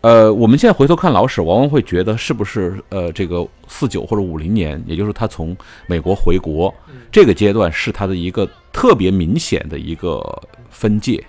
[0.00, 5.56] 呃，我们现在回头看老舍，往往会觉得是不是呃，这个四九或者五零年，也就是他从
[5.86, 6.72] 美国回国
[7.10, 10.22] 这个阶段，是他的一个特别明显的一个
[10.70, 11.22] 分界。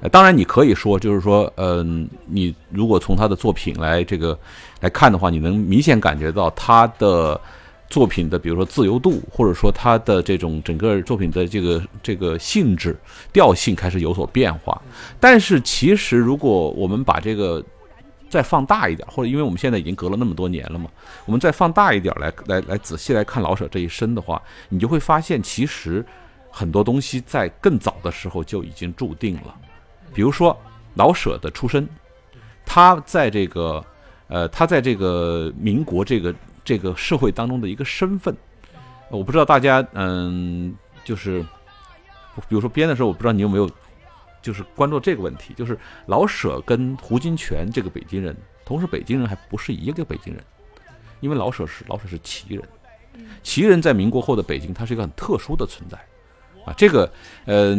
[0.00, 4.38] 呃，当然你可以说，就是说，嗯、你如果从他的作品来这个
[4.80, 7.40] 来看的话，你能明显感觉到他的
[7.88, 12.96] 作品的，比如说自由度，或者说他的这种整个作品的这个这个性质
[13.32, 14.80] 调性开始有所变化。
[15.20, 17.62] 但是其实，如果我们把这个
[18.32, 20.88] 再放大一点，或者因为我们现在已经隔了那么多年了嘛，
[21.26, 24.40] 我们再放大一点来来来仔细来看老舍这一生的话，
[24.70, 26.02] 你就会发现，其实
[26.50, 29.54] 很多东西在更早的时候就已经注定了。
[30.14, 30.58] 比如说
[30.94, 31.86] 老舍的出身，
[32.64, 33.84] 他在这个
[34.28, 38.34] 呃，他在这个民国这个这个社会当中的一个身份，
[39.10, 41.42] 我不知道大家嗯，就是
[42.48, 43.68] 比如说编的时候，我不知道你有没有
[44.42, 50.44] 就是关注这个问题，就是老舍跟胡金铨这个北京人，同时北京人还不是一个北京人，
[51.20, 52.68] 因为老舍是老舍是旗人，
[53.42, 55.96] 旗人在民国后的北京，他是一个很特殊的存在
[56.66, 56.74] 啊。
[56.76, 57.10] 这个，
[57.44, 57.76] 呃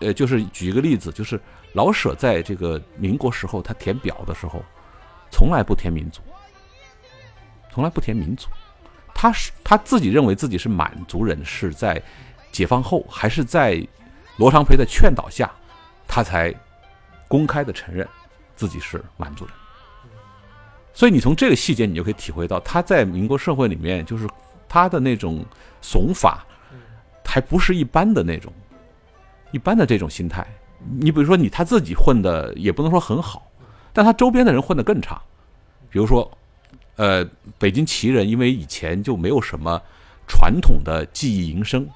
[0.00, 1.38] 呃，就是举一个例子，就是
[1.74, 4.64] 老舍在这个民国时候，他填表的时候，
[5.30, 6.22] 从来不填民族，
[7.70, 8.48] 从来不填民族，
[9.14, 12.02] 他是他自己认为自己是满族人，是在
[12.50, 13.86] 解放后，还是在
[14.38, 15.50] 罗长培的劝导下。
[16.06, 16.54] 他才
[17.28, 18.06] 公开的承认
[18.54, 19.54] 自己是满族人，
[20.94, 24.26] 所以你从这个细节，你就可以体会到他在民国社会里面，就是
[24.68, 25.44] 他的那种
[25.82, 26.46] 怂法，
[27.24, 28.52] 还不是一般的那种，
[29.50, 30.46] 一般的这种心态。
[30.98, 33.50] 你比如说，你他自己混的也不能说很好，
[33.92, 35.20] 但他周边的人混的更差。
[35.90, 36.30] 比如说，
[36.94, 39.82] 呃，北京旗人，因为以前就没有什么
[40.26, 41.86] 传统的技艺营生，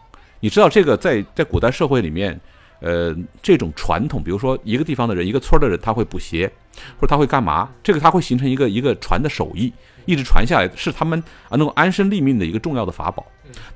[0.41, 2.39] 你知道这个在在古代社会里面。
[2.81, 6.51] 呃，这种传统，比如说一个地方的人，一个村的人，他会补鞋，
[6.99, 7.71] 或者他会干嘛？
[7.83, 9.73] 这个他会形成一个一个传的手艺，
[10.07, 13.27] 一直传下来，是他们啊能够安身立命的一个重要的法宝。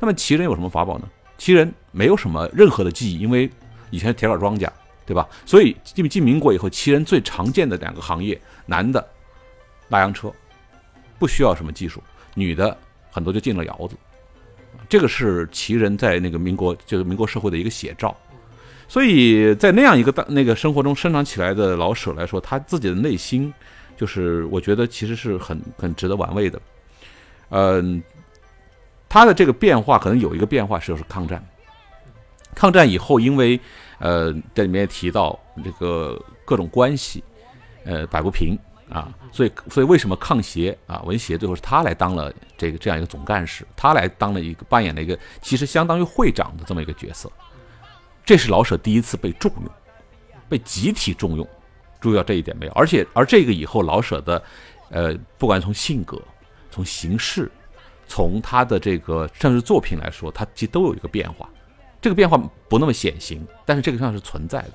[0.01, 1.09] 那么旗人有什么法宝呢？
[1.37, 3.51] 旗人没有什么任何的技艺，因为
[3.91, 4.69] 以前是铁杆庄稼，
[5.05, 5.29] 对吧？
[5.45, 9.07] 所以进进民国以后，旗人最常见的两个行业，男的
[9.89, 10.33] 拉洋车，
[11.19, 12.01] 不需要什么技术；
[12.35, 12.75] 女的
[13.11, 13.97] 很多就进了窑子。
[14.89, 18.17] 这个是旗人在那个民国就是民国社会的一个写照。
[18.95, 23.53] 所以在那样一个大那个生活中生长起来的老舍来说，他自己的内心，
[23.97, 26.63] 就是我觉得其实是很很值得玩味的。
[27.49, 28.01] 嗯，
[29.09, 31.45] 他的这个变化可能有一个变化是就是抗战。
[32.55, 33.59] 抗战以后，因为
[33.99, 37.25] 呃在里面提到这个各种关系，
[37.85, 38.57] 呃摆不平
[38.89, 47.29] 啊，所以所以为什么抗协啊文协最后是他来当了这个这样一个总干事，他来当了一个扮演了一个其实相当于会长的这么一个角色。
[48.25, 49.71] 这是老舍第一次被重用，
[50.49, 51.47] 被集体重用，
[52.01, 52.73] 注意到这一点没有？
[52.73, 54.43] 而且，而这个以后，老舍的，
[54.89, 56.19] 呃，不管从性格、
[56.71, 57.51] 从形式、
[58.09, 61.47] 从他的这个甚至作品来说，他其实都有一个变化。
[62.01, 64.73] 这个变化不那么显形，但是这个上是存在的。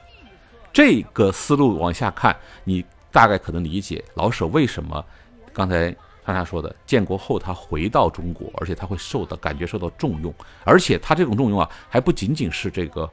[0.72, 5.04] 这个思路往下看，你大概可能理解老舍为什么
[5.52, 10.32] 刚才刚才说的，建国后他回到中国，而且他会受到感觉受到重用，
[10.64, 13.10] 而且他这种重用啊，还不仅仅是这个。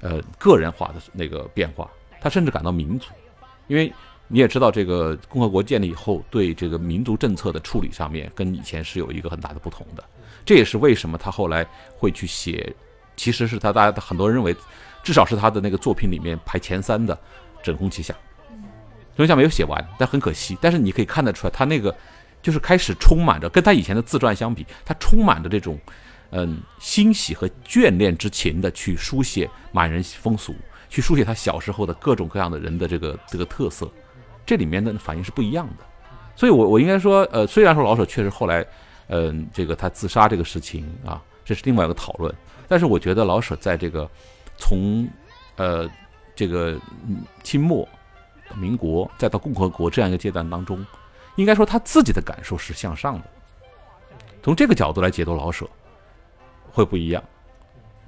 [0.00, 3.08] 呃，个人化的那个变化，他甚至感到民族，
[3.66, 3.92] 因为
[4.28, 10.04] 你也知道，这个共和国建立以后，对这个民族政策的处理上面跟以前是有一个很大的不同的。
[10.44, 12.74] 这也是为什么他后来会去写，
[13.16, 14.54] 其实是他大家很多人认为，
[15.02, 17.14] 至少是他的那个作品里面排前三的
[17.62, 18.12] 《整红旗下》。
[19.16, 20.58] 整红旗下没有写完，但很可惜。
[20.60, 21.94] 但是你可以看得出来，他那个
[22.42, 25.78] 就是开始充满着跟他以前的自传相比，他充满着这种
[26.30, 30.54] 嗯欣喜和眷恋之情的去书写满人风俗，
[30.88, 33.90] 去书写他小时候的各种各样的人的这个这个特色。
[34.44, 35.84] 这里面的反应是不一样的。
[36.34, 38.66] 所以我我应该说，呃，虽然说老舍确实后来。
[39.08, 42.34] 嗯，这个他自杀这个事情啊，这是另外一个讨论。
[42.66, 44.10] 但是我觉得老舍在这个
[44.58, 45.08] 从
[45.54, 45.88] 呃
[46.34, 46.76] 这个
[47.44, 47.88] 清末、
[48.56, 50.84] 民国再到共和国这样一个阶段当中，
[51.36, 53.24] 应该说他自己的感受是向上的。
[54.42, 55.70] 从这个角度来解读老舍，
[56.76, 57.24] 会不一样。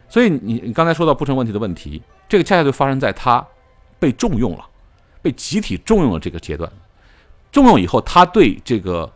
[0.08, 3.44] 所以你你刚才说到不成问题的问题，这个恰恰就发生在他
[3.98, 4.64] 被重用了，
[5.22, 6.70] 被集体重用了这个阶段。
[7.50, 9.10] 重用以后，他对这个。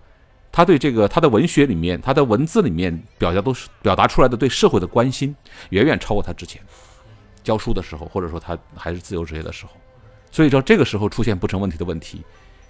[0.55, 5.35] 他对这个他的文学里面，他的文字里面表达都是表达出来的对社会的关心，
[5.71, 6.61] 远远超过他之前
[7.43, 9.73] 教书的时候，或者说他还是自由职业的时候。
[10.31, 12.21] 所以说这个时候出现不成问题的问题，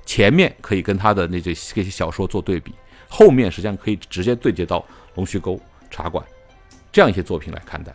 [0.07, 2.73] 前面可以跟他的那些这些小说做对比，
[3.09, 4.79] 后面实际上可以直接对接到
[5.17, 5.55] 《龙须沟》
[5.91, 6.25] 《茶馆》
[6.93, 7.91] 这样一些作品来看待。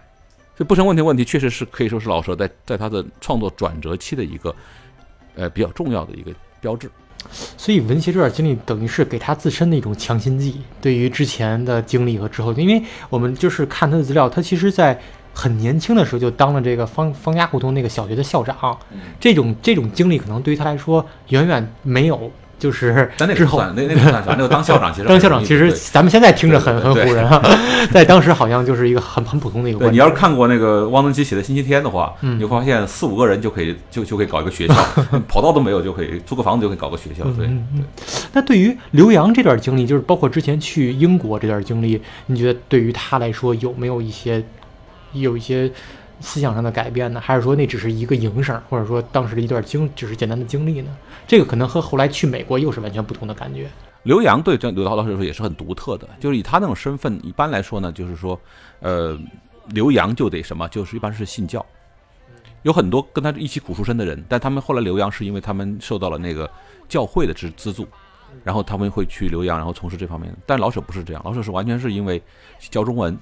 [0.58, 4.56] 所以不成问题问题确实是可以说是老舍在在他的创作转折期的一个
[5.36, 6.90] 呃比较重要的一个标志。
[7.58, 15.00] 所以文学这段经历等于是给他自身的一种强心剂，对于之前的经历和之后，因为我们就是看他的资料，他其实在
[15.34, 18.80] 很年轻的时候就当了这个方方家胡同那个小学的校长，
[19.20, 22.32] 这种这种经历可能对于他来说远远没有。
[22.60, 24.32] 就是之后，那那个算啥？
[24.32, 27.42] 那个当校长其实 当校长其实咱们现在听着很很唬人啊，
[27.94, 29.80] 在当时好像就是一个很很普通的一个。
[29.80, 34.74] 对，你要是看过那个汪曾祺写的《星期天》的话，你会发现四五个人就可以就就可以搞一个学校，
[35.30, 37.24] 跑道都没有就可以租个房子就可以搞个学校。
[37.26, 37.50] 对对。
[38.34, 44.44] 那对于刘洋这段经历，就是包括之前去英国这段经历，你觉得对于他来说有没有一些
[45.14, 45.72] 有一些？
[46.20, 50.96] 思想上的改变呢，还是说那只是一个营生，或者说当时的一段经，只是简单的经历呢？
[51.28, 53.70] 这个可能和后来去美国又是完全不同的感觉。
[54.04, 58.40] 刘洋对这刘涛老师来说也是很独特的，就是以他那种身份，一般来说呢，就是说，
[58.80, 59.20] 呃，
[59.70, 61.66] 刘洋就得什么，就是一般是信教，
[62.64, 66.50] 有很多跟他一起苦出身的人，但他们后来刘洋是因为他们受到了那个
[66.88, 67.86] 教会的资资助，
[68.44, 70.34] 然后他们会去留洋，然后从事这方面。
[70.46, 72.22] 但老舍不是这样，老舍是完全是因为
[72.72, 73.18] 教中文。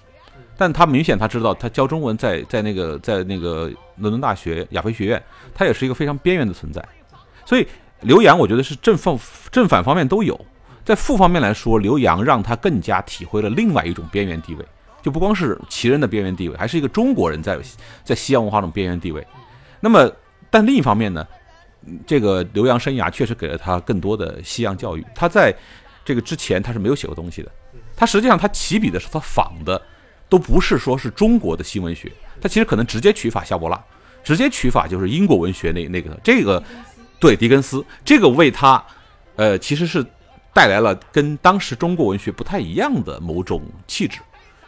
[0.57, 5.21] 但他明显他知道，他教中文在在那个在那个伦敦大学亚非学院，
[5.53, 6.83] 他也是一个非常边缘的存在。
[7.45, 7.67] 所以
[8.01, 9.19] 刘洋，我觉得是正方
[9.51, 10.39] 正反方面都有。
[10.83, 14.65] 在负方面来说，刘洋让他更加体会了另外一种边缘地位，
[15.01, 17.59] 就不光是旗人的边缘地位，还是一个中国人在
[18.03, 19.25] 在西洋文化中边缘地位。
[19.79, 20.09] 那么，
[20.49, 21.27] 但另一方面呢，
[22.05, 25.03] 这个刘洋生涯确实给了他更多的西洋教育。
[25.15, 25.53] 他在
[26.05, 27.51] 这个之前他是没有写过东西的，
[27.95, 29.81] 他实际上他起笔的是他仿的。
[30.27, 32.11] 都不是说是中国的新文学，
[32.41, 33.81] 他其实可能直接取法夏伯拉，
[34.23, 36.61] 直接取法就是英国文学那那个这个，
[37.19, 38.83] 对狄更斯这个为他，
[39.35, 40.03] 呃其实是
[40.51, 44.19] 带来了跟当时中国文学不太一样的某种气质，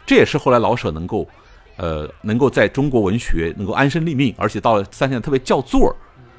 [0.06, 1.28] 这也是后来老舍能够，
[1.76, 5.94] 呃能够在中国文学能够安身立命，而且到了三线特别叫座儿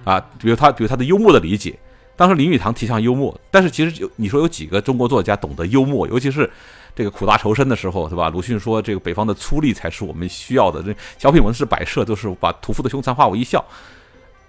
[0.09, 1.77] 啊，比如他比如他的幽默的理解，
[2.15, 6.49] 当时林语堂提倡幽默，但是其实有你说有几个中国作家懂得幽默，尤其是。
[6.95, 8.29] 这个苦大仇深的时候，对吧？
[8.29, 13.63] 鲁迅说：“这个北方的粗粝才是我们需要的。”这小品文是摆设，都是把屠夫的凶残化为一笑。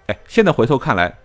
[0.06, 1.16] 哎，现在回头看来，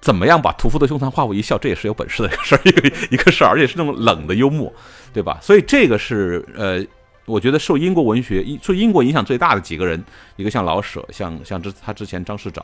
[0.00, 4.72] 怎么样把屠夫的凶残化为一笑，这也是有本事的一个事儿，一个一个事儿，而且是那种冷的幽默，
[5.12, 5.40] 对吧？
[5.42, 6.86] 所以这个是呃，
[7.24, 10.00] 我觉得受英国文学、受英国影响最大的几个人，
[10.36, 12.60] 一个像老舍，像像之他之前张世钊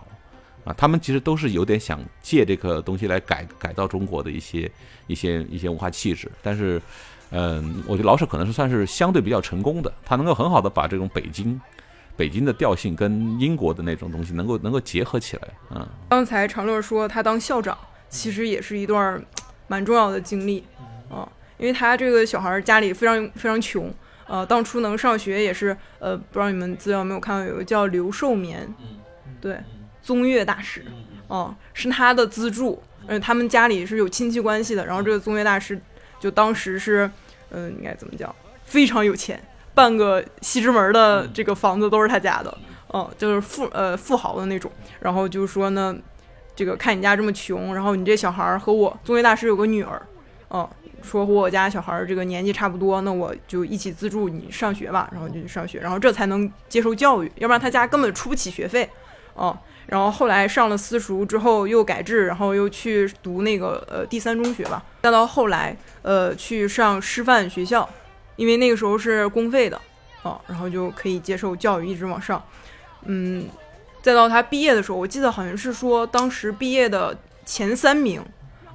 [0.65, 4.71] 啊，他们其实都是有点想借这个东西来改改造中国的一些
[5.09, 6.81] 一些一些文化气质，但是。
[7.37, 11.61] 嗯，我觉得老舍可能是算是相对比较成功的，他能够很好的把这种北京、
[12.17, 15.43] 北京的调性跟英国的那种东西能够能够结合起来。
[15.71, 17.77] 嗯，刚才常乐说他当校长，
[18.09, 19.21] 其实也是一段
[19.67, 20.65] 蛮重要的经历
[21.11, 23.93] 啊，因为他这个小孩家里非常非常穷，
[24.29, 28.73] 呃，当初能上学也是呃，不知道你们资料没有看到，有个叫刘寿绵，
[29.41, 29.59] 对，
[30.01, 30.85] 宗岳大师，
[31.27, 35.77] 哦，是他的资助，嗯，他们家里是有亲戚关系的，然后这个宗岳大师
[36.21, 37.11] 就当时是。
[37.55, 38.35] 嗯，应该怎么讲？
[38.65, 39.41] 非常有钱，
[39.75, 42.59] 半个西直门的这个房子都是他家的，
[42.93, 44.71] 嗯，就是富呃富豪的那种。
[45.01, 45.95] 然后就说呢，
[46.57, 50.03] 这个看你家这么穷，然后你这小孩儿和我宗岳大师有个女儿，
[50.51, 50.69] 嗯，
[51.03, 55.09] 说和我家小孩儿这个年纪差不多，那我就一起资助你上学吧。
[55.13, 58.91] 然后就去上学，然后这才能接受教育，要不然他家根本出不起学费，
[59.37, 59.57] 嗯。
[59.87, 67.91] 然后后来上了私塾之后又改制，然后又去读那个呃第三中学吧，再到后来呃去上师范学校，
[68.37, 69.77] 因为那个时候是公费的
[70.23, 72.41] 啊，然后就可以接受教育，一直往上，
[73.07, 73.45] 嗯，
[74.01, 78.25] 再到他毕业的时候，我记得好像是说当时毕业的前三名，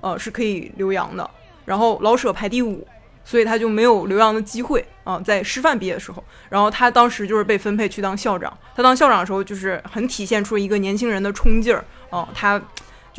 [0.02, 1.30] 呃是可以留洋的，
[1.63, 2.86] 然后老舍排第五。
[3.26, 8.52] 所以他就没有留洋的机会啊，在师范毕业的时候，然后他当时就是被分配去当校长。
[8.76, 12.60] 他当校长的时候，就是很体现出一个年轻人的冲劲儿啊，他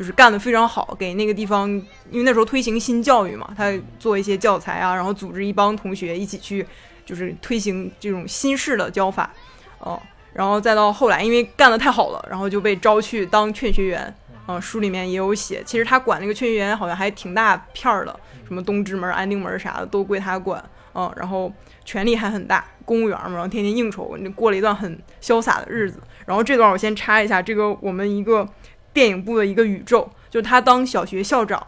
[0.00, 1.68] 就是干得非常好，给那个地方，
[2.10, 6.66] 因为那时候推行新教育嘛，他做一些教材啊，然后组织一帮同学一起去，
[7.04, 9.30] 就是推行这种新式的教法，
[9.78, 10.00] 哦，
[10.32, 14.14] 然后再到后来，因为干得太好了，然后就被招去当劝学员。
[14.46, 20.64] 啊，书里面也有写，其实他管那个劝学员好像还挺大片儿的，什么东直门、安定门啥的都归他管。
[20.94, 21.52] 嗯，然后
[21.84, 26.00] 权力还很大，公务员嘛，然后天天应酬，过了一段很潇洒的日子。
[26.26, 28.48] 然后这段我先插一下，这个我们一个
[28.92, 31.66] 电影部的一个宇宙，就他当小学校长。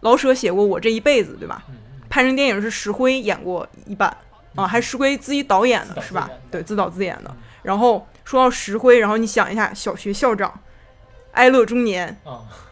[0.00, 1.62] 老舍写过《我这一辈子》，对吧？
[2.08, 4.16] 拍成电影是石灰演过一版，
[4.56, 6.28] 啊，还石灰自己导演的是吧？
[6.50, 7.36] 对，自导自演的。
[7.62, 10.60] 然后说到石灰，然后你想一下，小学校长。
[11.32, 12.20] 哀乐中年，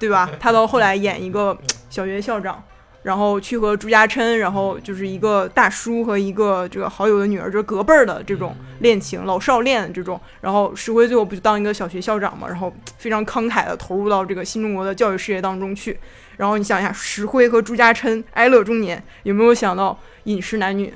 [0.00, 0.28] 对吧？
[0.40, 1.56] 他到后来演一个
[1.88, 2.60] 小学校长，
[3.02, 10.20] 然后去和朱家琛，然后就是一个大叔和一个这个好友的女儿，就是隔辈儿的这种恋情，老少恋这种。
[10.40, 12.48] 然后石灰最后不就当一个小学校长嘛？
[12.48, 15.98] 然后非常慷慨的投入到这个新中国的教育事业当中去。
[16.36, 20.92] 然后你想一下，石灰和朱家琛哀乐中年，有没有想到饮食男女？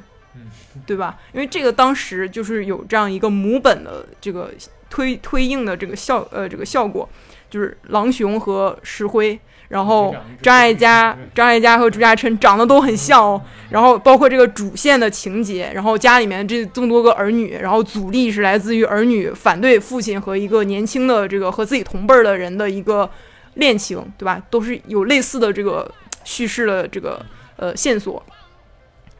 [0.86, 1.18] 对吧？
[1.32, 4.50] 因为这个当时就是有这样一个母本的这个
[4.90, 7.08] 推推应的这个效呃这个效果。
[7.50, 9.38] 就是狼雄和石灰，
[9.72, 13.40] 然后张艾嘉、张艾嘉和朱家琛长得都很像哦。
[13.70, 23.10] 然后包括这个主线的情节，然后家里面这这么多个儿女，然后阻力是来自于儿女反对父亲和一个年轻的这个和自己同辈儿的人的一个
[23.54, 24.42] 恋情，对吧？
[24.50, 25.90] 都是有类似的这个
[26.22, 27.24] 叙事的这个
[27.56, 28.22] 呃线索。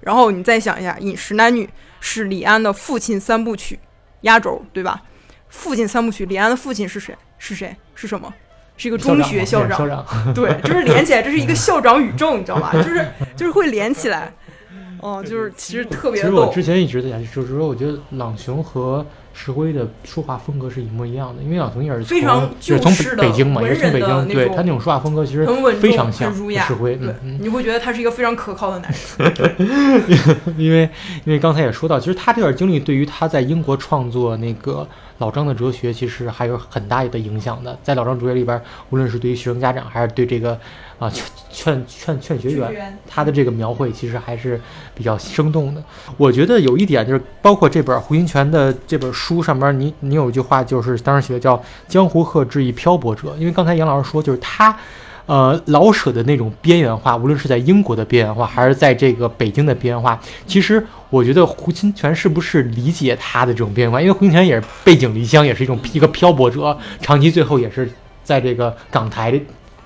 [0.00, 1.64] 然后你再想一下，《饮食男女》
[1.98, 3.78] 是李安的父亲三部曲
[4.20, 5.00] 压轴，对吧？
[5.48, 7.16] 父亲三部曲，李安的父亲是谁？
[7.38, 7.74] 是谁？
[7.94, 8.30] 是什么？
[8.76, 10.04] 是一个中学校长。
[10.34, 12.72] 对，就是连起来，这是一个校长宇宙，你知道吧？
[12.72, 13.06] 就是
[13.36, 14.32] 就是会连起来。
[15.00, 16.22] 哦，就是其实特别。
[16.22, 19.04] 其实我之前一直在想，就是说，我觉得朗雄和
[19.34, 25.44] 石辉的说话风格是一模一样的，因为朗雄也是非常就是从北京嘛，也是从北京，对他那种说话风格其实
[25.80, 26.94] 非常像石辉。
[26.94, 30.36] 对，你会觉得他是一个非常可靠的男人。
[30.56, 30.88] 因为
[31.24, 34.86] 因为刚才也说到，其实他这段经历对于他在英国创作那个。
[35.18, 40.58] 老张的哲学其实还有很大的影响的，在老张哲学里边，无论是对于学生家长，还是对这个
[40.98, 44.60] 啊劝劝劝劝学员，他的这个描绘其实还是
[44.94, 45.82] 比较生动的。
[46.16, 54.76] 我觉得有一点就是，包括这本胡金铨的这本书上面，你你有一句话就是当时写的叫“江湖客之一漂泊者”，因为刚才杨老师说就是他。
[55.26, 64.00] 呃，老舍的那种边缘化，无论是在英国的边缘化，还是在这个北京的边缘化，其实我觉得胡金铨是不是理解他的这种边缘化？
[64.00, 67.90] 因为胡金铨也是背井离乡，也是一种一个漂泊者，长期最后也是
[68.24, 69.40] 在这个港台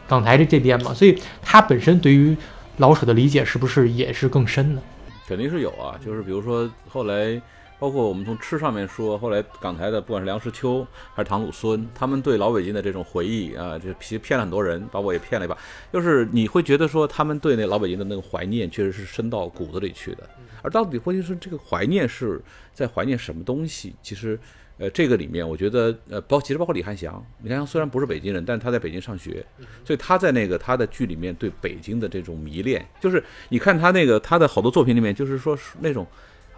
[0.08, 2.36] 港台的这边嘛，所以他本身对于
[2.78, 4.82] 老舍的理解是不是也是更深的？
[5.28, 7.40] 肯定是有啊，就是比如说后来。
[7.78, 15.56] 包括我们从吃上面说，后来港台的不管是梁实秋还是唐鲁孙，他们对老北京的这种回忆啊，就其实骗了很多人，把我也骗了一把。
[15.92, 20.28] 就是你会觉得说，他们对那老北京的那个怀念，确实是深到骨子里去的。
[20.62, 22.40] 而到底问题是这个怀念是
[22.72, 23.94] 在怀念什么东西？
[24.02, 24.40] 其实，
[24.78, 29.44] 呃，这个里面我觉得，呃，包其实包括李汉祥，李汉祥虽然不是北京人，但是他在北京上学，
[29.84, 36.06] 所以他在那个他的剧里面对北京的这种迷恋，就是你看他那个他的好多作品里面，就是说那种。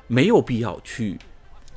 [0.09, 1.17] 没有必要去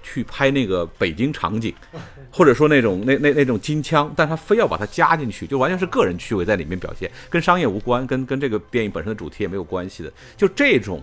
[0.01, 1.71] 去拍那个北京场景，
[2.31, 10.11] 或者说那种那那那种金枪，但他非要把它加进去，就完全是个人趣味在里面表现，跟商业无关，跟跟这个电影本身的主题也没有关系的。
[10.35, 11.01] 就这种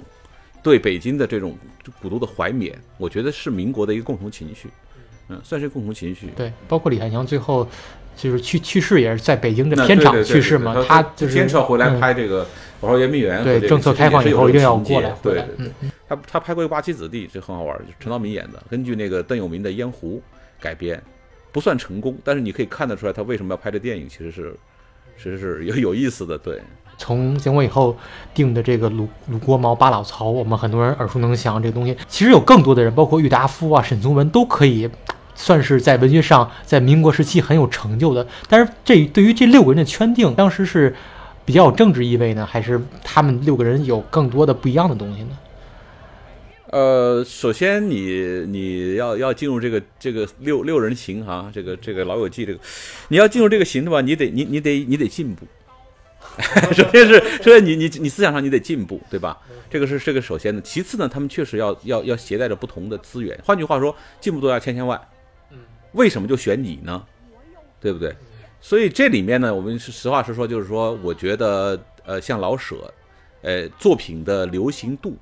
[0.63, 1.57] 对北京的这种
[2.03, 4.69] 古都的怀缅，我觉得是民国的一个共同情绪，
[5.29, 6.29] 嗯，算是共同情绪。
[6.35, 7.69] 对，包括李汉祥最后
[8.17, 12.45] 就是去去世也是在北京的片场去世嘛，他就是坚持要回来拍这个。
[12.81, 15.13] 我说圆明园对政策开放以后一定要过来。
[15.21, 20.23] 对对对，他他拍过一个八旗子弟，这很好玩，陈道明演的，根据那个邓永明的烟壶
[20.61, 21.03] 改编，
[21.51, 24.55] 不算成功，但是你可以看得出来他为什么要拍这电影，其实是
[25.17, 26.39] 其实是有有意思的。
[26.39, 26.63] 对，
[26.97, 27.97] 从建国以后
[28.33, 34.89] 定的这个鲁鲁国毛八老曹，我们很多人耳熟能详这个东西，其实有更多的人，包括郁达夫啊、沈从文都可以
[35.35, 38.25] 算是在文学上在民国时期很有成就的。
[38.49, 40.95] 但是这对于这六个人的圈定，当时是。
[41.49, 45.39] 比较有政治意味呢，还是他们六个人有更多的不一样的东西呢？
[46.67, 52.61] 呃，首先你你要要进入这个这个六六人行哈，这个这个老友记这个，
[53.09, 55.47] 你要进入这个行的话，你得你你得你得进步。
[56.75, 59.39] 首先是，首先你你你思想上你得进步，对吧？
[59.71, 60.61] 这个是这个首先的。
[60.61, 63.41] 其次呢，他们确实要要要携带着不同的资源。
[63.43, 65.01] 换句话说，进步都要千千万。
[65.93, 67.03] 为什么就选你呢？
[67.81, 68.15] 对不对？
[68.61, 72.93] 所以这里面呢，我们是实话实说，就是说，我觉得呃，像老舍，
[73.43, 75.17] 呃，作品的流行度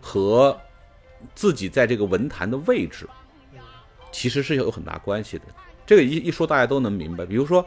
[0.00, 0.58] 和
[1.34, 3.08] 自己在这个文坛的位置，
[4.12, 5.44] 其实是有很大关系的。
[5.84, 7.26] 这个一一说大家都能明白。
[7.26, 7.66] 比如说。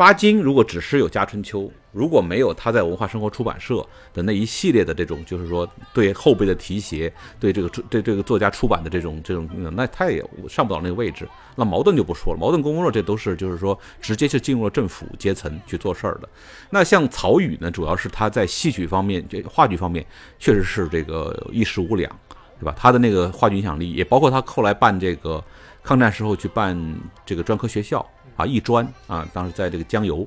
[0.00, 1.60] 巴金如果只是有《家春秋》，
[1.92, 11.28] 如果没有他在文化生活出版社的那一系列的这种，就是说对后辈的提携，对这个对这个作家出版的这种这种，那他也上不到那个位置。
[11.54, 16.28] 那茅盾就不说了，茅盾、公公若这都是就是说直接就进入了政府阶层去做事儿的。
[16.70, 20.02] 那像曹禺呢，主要是他在戏曲方面、这话剧方面
[20.38, 22.10] 确实是这个一时无两，
[22.58, 22.74] 对吧？
[22.74, 25.44] 他的那个话剧影响力，也包括他后来办这个
[25.82, 26.76] 抗战时候去办
[27.24, 28.04] 这个专科学校。
[28.36, 30.26] 啊，艺专啊，当时在这个江油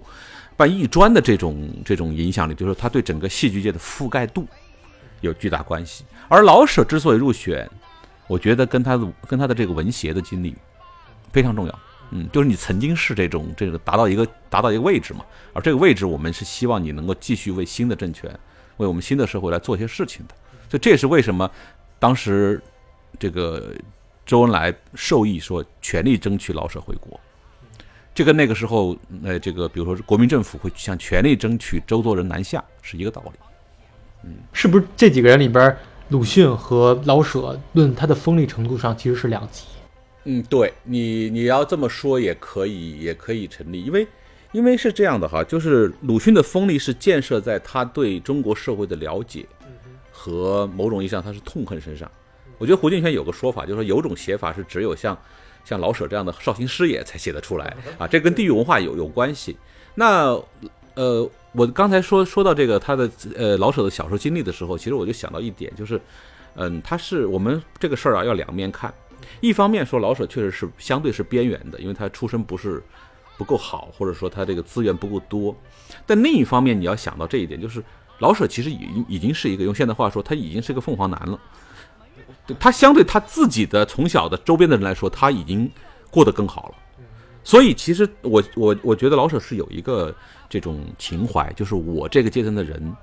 [0.55, 4.45] 办艺专的这种这种影响力，就是他对整个戏剧界的覆盖度
[5.21, 6.05] 有巨大关系。
[6.27, 7.67] 而老舍之所以入选，
[8.27, 10.55] 我觉得跟他的跟他的这个文学的经历
[11.31, 11.79] 非常重要。
[12.11, 18.29] 嗯，就是你曾经是这种这个达到一个达到一个位置嘛，而这个位置我们是希望你能够继续为新的政权，
[18.77, 20.35] 为我们新的社会来做些事情的。
[20.69, 21.49] 所以这也是为什么
[21.97, 22.61] 当时
[23.17, 23.73] 这个
[24.25, 27.19] 周恩来授意说全力争取老舍回国。
[28.15, 33.31] 这跟那个时候，呃，这个比如说国民政府会想全力争取周作人南下是一个道理。
[34.23, 35.75] 嗯，是不是这几个人里边，
[36.09, 39.65] 鲁迅和老舍论他的锋利程度上其实是两极？
[40.25, 44.07] 嗯，对你你要这么说也可以，也可以成立，因为
[44.51, 49.45] 因为是这样的哈，就是鲁迅的锋利是建设在他对中国社会的了解
[50.11, 52.09] 和某种意义上他是痛恨身上。
[52.57, 55.17] 我觉得胡敬轩有个说法，就是说有种写法是只有像。
[55.65, 59.55] 像老舍这样的绍兴师爷才写得出来啊，这跟地域文化有有关系。
[59.95, 60.37] 那
[60.93, 65.97] 呃，我刚才说说到这个他的呃老舍的小说经历的时候，其实我就想到一点，就是
[66.55, 68.93] 嗯，他是我们这个事儿啊要两面看。
[69.39, 72.83] 一方面说老舍确实是相对是边缘的，因为他出身不是
[73.37, 75.55] 不够好，或者说他这个资源不够多。
[76.05, 77.81] 但另一方面你要想到这一点，就是
[78.19, 81.39] 老舍其实已经已经是一个用现代话说，他已经是个凤凰男了。
[82.59, 85.69] 他相对他自己的从小的周边的人来说，他已经
[86.11, 86.75] 过得更好了。
[87.43, 90.15] 所以其实我我我觉得老舍是有一个
[90.49, 92.95] 这种情怀，就是我这个阶层的人，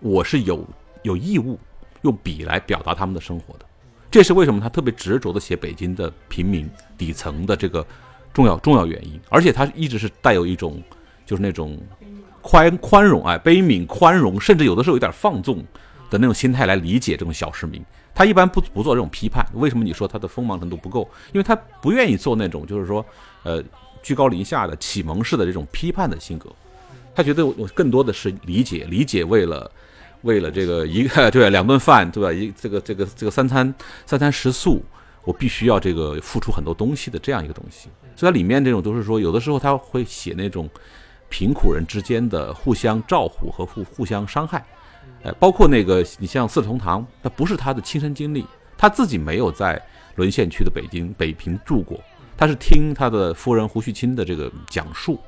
[0.00, 0.66] 我是有
[1.02, 1.58] 有义务
[2.02, 3.66] 用笔来表达他们的生活的。
[4.10, 6.68] 这是为什么他特别执着的写北京的平民
[6.98, 7.86] 底层的这个
[8.32, 9.20] 重要重要原因。
[9.28, 10.82] 而且他一直是带有一种
[11.24, 11.78] 就是那种
[12.40, 15.58] 宽宽容啊、悲悯、宽容，甚至有的时候有点放纵
[16.10, 17.80] 的那种心态来理解这种小市民。
[18.14, 21.08] 他一般不不做这种批判，为什么你说他的锋芒程度不够？
[21.32, 23.04] 因为他不愿意做那种就是说，
[23.44, 23.62] 呃，
[24.02, 26.50] 居高临下的启蒙式的这种批判的性格。
[27.14, 29.70] 他觉得我更多的是理解，理解为了
[30.22, 32.32] 为了这个一个 对两顿饭对吧？
[32.32, 33.74] 一这个这个这个三餐
[34.06, 34.82] 三餐食宿，
[35.24, 37.88] 我必须要这个付出很多东西的这样一个东西。
[38.16, 40.68] 所以它里面这种都是说，有的时候他会写那种
[41.28, 44.64] 贫苦人之间的互相照顾和互互相伤害。
[45.22, 48.46] 哎，包括那个你像四世同堂，那不是他的亲身经历，
[48.76, 49.80] 他自己没有在
[50.16, 52.00] 沦陷区的北京北平住过，
[52.36, 55.20] 他是听他的夫人胡旭清的这个讲述，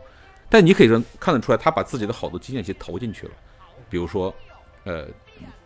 [0.48, 0.88] 但你可以
[1.20, 3.32] 看得出来，他把自己的好多经验去投进去了，
[3.88, 4.34] 比如说，
[4.84, 5.06] 呃。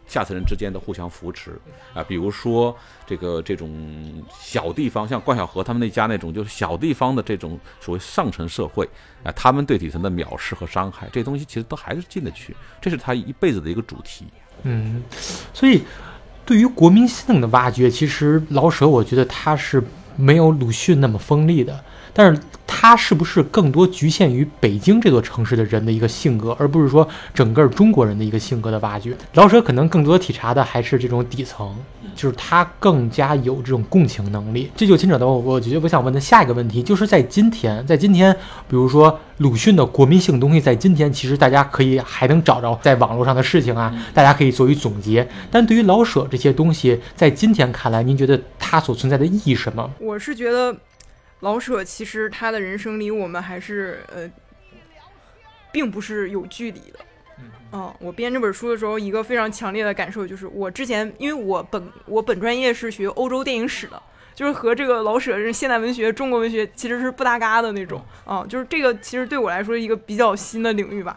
[0.07, 1.59] 下层人之间的互相扶持
[1.93, 2.75] 啊，比如说
[3.07, 8.89] 这个这种小地方，像冠晓荷他们那家那种，就是小地方的这种所谓上层社会
[9.25, 14.27] 啊，他们对底层的藐视和伤害，这东西其实都还是进得去，这是他一辈子的一个主题。
[14.63, 15.03] 嗯，
[15.53, 15.83] 所以
[16.45, 19.83] 对于国民性的挖掘，其实老舍我觉得他是
[20.17, 21.85] 没有鲁迅那么锋利的。
[22.17, 29.15] 但是它是不是更多局限于北京这座城市的人的一个性格，而不是说整个中国人的一个性格的挖掘？
[29.35, 31.77] 老舍可能更多体察的还是这种底层，
[32.15, 34.71] 就是他更加有这种共情能力。
[34.75, 38.35] 这就牵扯到我我觉得我想问的下一个问题，就是在今天，在今天，
[38.67, 45.29] 比如说鲁迅的国民性东西，在今天其实大家可以还能找着在网络上的事情啊，大家可以做一总结。
[45.51, 49.91] 但对于老舍这些东西，在今天看来，您觉得它所存在的意义什么？
[50.01, 50.75] 我是觉得。
[51.47, 54.29] 老舍其实他的人生离我们还是呃，
[55.71, 56.99] 并不是有距离的。
[57.71, 64.03] 嗯，我编这本书的时候，一个非常强烈的感受就是，我之前因为我本我本专业是学欧洲电影史的，
[64.35, 68.05] 就是和这个老舍是现代文学、中国文学其实是不搭嘎的那种。
[68.25, 71.17] 啊，就是这个其实对我来说一个比较新的领域吧。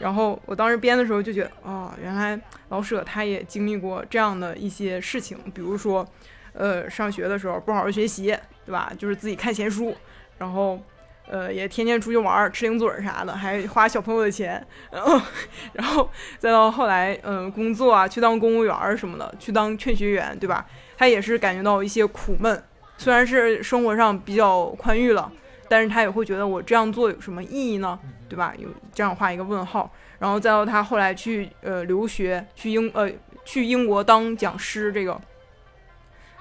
[0.00, 2.36] 然后我当时编的时候就觉得，哦，原来
[2.70, 6.04] 老舍他也经历过这样的一些事情，比如说，
[6.52, 8.36] 呃，上学的时候不好好学习，
[8.68, 8.92] 对吧？
[8.98, 9.96] 就是自己看闲书，
[10.36, 10.78] 然后，
[11.26, 14.62] 呃，也天天出去玩儿、吃零嘴儿啥的，还花小朋友的钱，
[14.92, 15.18] 然后，
[15.72, 20.66] 然后再到后来，嗯，工作啊，去当公务员儿什么的，去当劝学员，对吧？
[20.98, 22.62] 他也是感觉到一些苦闷，
[22.98, 25.32] 虽然是生活上比较宽裕了。
[25.70, 27.98] 但是他也会觉得我这样做有什么意义呢？
[28.26, 28.54] 对吧？
[28.56, 33.06] 有这样画一个问号，然后再到他后来去呃留学，去英呃
[33.44, 35.20] 去英国当讲师，这个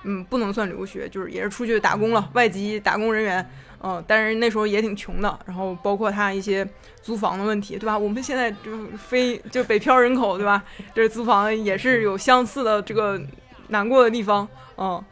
[0.08, 3.48] 嗯不能算留学，就是也是出去打工了，外籍打工人员，
[3.84, 5.38] 嗯，但是那时候也挺穷的。
[5.46, 6.68] 然后包括他一些
[7.02, 7.98] 租房的问题，对吧？
[7.98, 10.64] 我们现在就非就北漂人口，对吧？
[10.96, 13.22] 这租房也是有相似的这个
[13.68, 14.48] 难过的地方，
[14.78, 15.04] 嗯，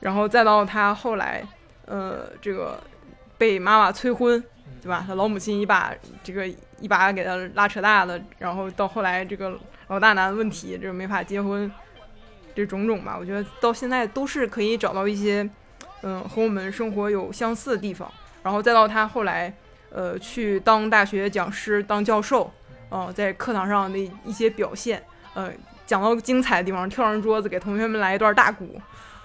[0.00, 1.42] 然后再到他后来
[1.86, 2.78] 呃这个。
[3.38, 4.40] 被妈妈催婚，
[4.80, 5.02] 对吧？
[5.04, 5.92] 他老母亲一把
[6.22, 6.46] 这个
[6.78, 11.68] 一把给他拉扯大的，然后到后来这个老大难问题，这没法结婚，
[12.54, 15.48] 这种种吧，我觉得到现在都是可以找到一些，
[16.02, 18.10] 嗯，和我们生活有相似的地方。
[18.42, 19.52] 然后再到他后来，
[19.90, 22.50] 呃，去当大学讲师、当教授，
[22.90, 25.02] 嗯，在课堂上的一些表现，
[25.34, 25.50] 呃，
[25.86, 28.80] 讲到精彩的地方，跳上桌子给同学们来一段大鼓，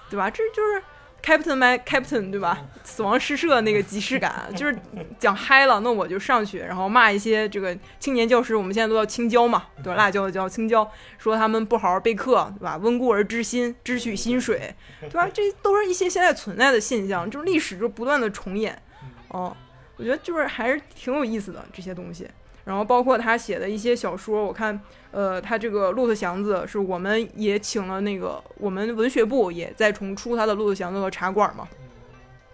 [0.08, 0.30] 对吧？
[0.30, 0.82] 这就是。
[1.22, 2.58] Captain my Captain，对吧？
[2.84, 4.74] 死亡诗社那个即视感，就是
[5.18, 9.94] 讲嗨了，那我就上去，然后骂一些这个青年教师，我们现在都叫青椒嘛，对吧？
[9.94, 12.76] 辣椒的椒，青椒，说他们不好好备课，对吧？
[12.78, 15.28] 温故而知新，知取薪水，对吧？
[15.32, 18.80] 这都是一些现在存在的现象，就是历史就不断的重演，
[19.28, 19.54] 哦，
[19.96, 22.26] 我觉得就是还是挺有意思的这些东西。
[22.64, 24.78] 然后包括他写的一些小说，我看，
[25.10, 31.66] 呃，他这个《骆驼祥子》是我们也请了那个我们文学部也在重出他的《骆驼祥子》和茶馆嘛。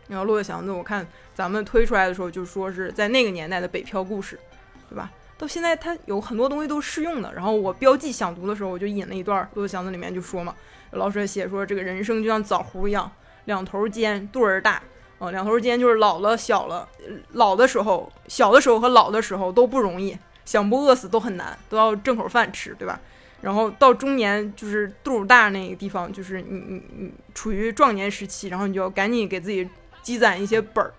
[0.09, 4.39] 然后《骆驼祥子》，我看咱们推出来的时候就说是在那个年代的北漂故事，
[4.89, 5.11] 对吧？
[5.37, 7.33] 到现在它有很多东西都适用的。
[7.35, 10.55] 然后我标记想读的时候，我就引了一段《骆驼祥子》里面就说嘛，
[10.93, 13.11] 老舍写说这个人生就像枣核一样，
[13.47, 14.83] 两头尖，肚儿大。
[15.19, 16.87] 哦，两头尖就是老了、小了，
[17.33, 23.01] 老的时候、小的时候和老的时候都不容易，想不饿死都很难，都要挣口饭吃，对吧？
[23.41, 29.69] 然后到中年就是肚儿大那个地方，就是你你你处于壮年时期，然后你就要赶紧给自己
[30.03, 30.93] 积攒一些本儿，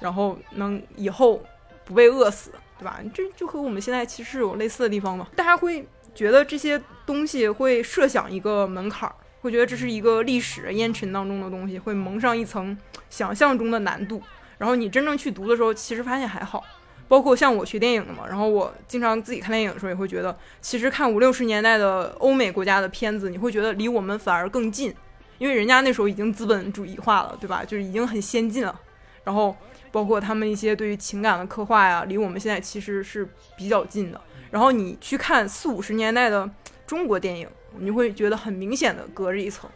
[0.00, 1.42] 然后能以后
[1.84, 3.00] 不被饿死，对吧？
[3.12, 5.28] 这就和我们现在其实有类似的地方嘛。
[5.36, 9.14] 大家会觉得这些东西会设想一个门槛儿。
[9.42, 12.76] 会觉得这是一个历史烟尘当中的东西，会蒙上一层
[13.08, 14.22] 想象中的难度。
[14.58, 16.62] 然后你真正去读的时候，其实发现还好。
[17.10, 24.94] 包括像我学电影的嘛，然后我经常自己看电影的时候，也会觉得，其实看五六十年代的欧美国家的片子，你会觉得离我们反而更近，
[25.38, 27.64] 因为人家那时候已经资本主义化了，对吧？
[27.64, 28.80] 就是已经很先进了。
[29.24, 29.56] 然后
[29.90, 34.20] 包括他们一些对于情感的刻画呀，离我们现在其实是比较近的。
[34.52, 36.48] 然后你去看四五十年代的
[36.86, 37.48] 中国电影。
[37.78, 39.70] 你会觉得很明显的隔着一层，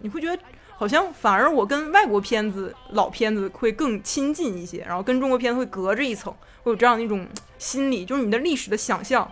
[0.00, 0.40] 你会觉得
[0.76, 9.30] 好像反而我跟外国片子老片子会更亲近一些，然后跟中国片子会隔着一层，会有这样的一种心理，就是你的历史的想象，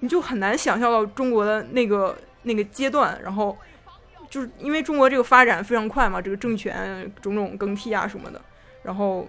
[0.00, 3.56] 你就很难想象到中国的那个那个阶段，然后
[4.30, 8.40] 就是因为中国这个发展非常快嘛，这个政权种种更替啊什么的，
[8.82, 9.28] 然后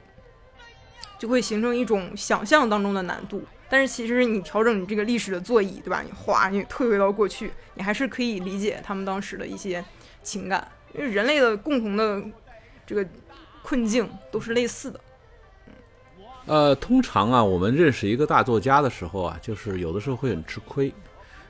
[1.18, 3.44] 就会形成一种想象当中的难度。
[3.72, 6.02] 但是其实你调整你这个历史的座椅，对吧？
[6.04, 9.84] 你哗，你退回到过去，你还是可以理解他们当时的一些
[10.30, 12.24] 情感，因为人类的共同的
[12.86, 13.06] 这个
[13.62, 15.00] 困境都是类似的。
[16.46, 20.94] 呃，通常啊，我们认识一个大作家的时候啊，就是有的时候会很吃亏。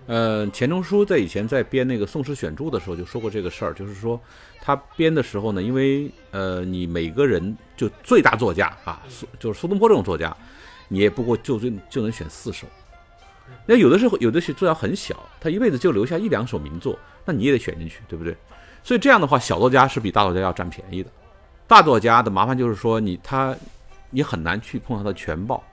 [0.08, 4.20] 呃，钱钟书在以前在编那个《宋诗选注》的时候就说过这个事儿，就是说
[4.62, 10.36] 他编的时候呢，因为呃，你每个人就最大作家啊，苏就是苏东坡这种作家。
[10.92, 12.66] 你也不过就最就能选四首，
[13.68, 18.36] 那有的时候有的作家很小，他一辈子就留下一两首名作，那你也得选进去，对不对？
[18.84, 21.10] 所以这样的话，小作家是比大作家要占便宜的。
[21.68, 23.56] 大作家的麻烦就是说，你他
[24.10, 25.64] 你很难去碰他的全貌。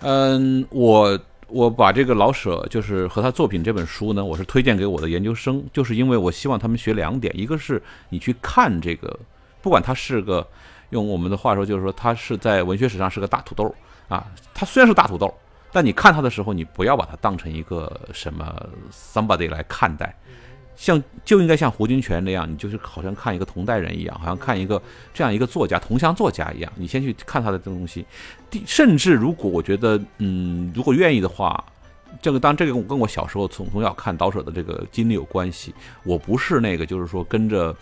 [0.00, 1.18] 嗯，我
[1.48, 9.18] 我把这个老舍就是和他作品这本书呢，我是推荐给我的研究生，就是因为我希望他们学两点，一个是你去看这个，
[9.60, 10.46] 不管他是个
[10.90, 13.74] 用我们的话说，就是说他是在文学史上是个大土豆。
[14.08, 15.30] 啊，他虽然是大土豆，
[15.70, 18.50] 但你看他的时候，你不要把他当成一个什么
[18.90, 20.16] somebody 来看待，
[20.78, 24.80] 像就应该像胡金铨那样，你就是好像看一个同代人一样，好像看一个
[25.12, 28.06] 这样一个作家，同乡作家一样，你先去看他的这东西。
[28.48, 31.62] 第，甚至如果我觉得，嗯，如果愿意的话，
[32.22, 35.74] 这个当这个跟我小时候从从小看导舍的这个经历有关系。
[36.04, 37.76] 我不是那个，就是说跟着。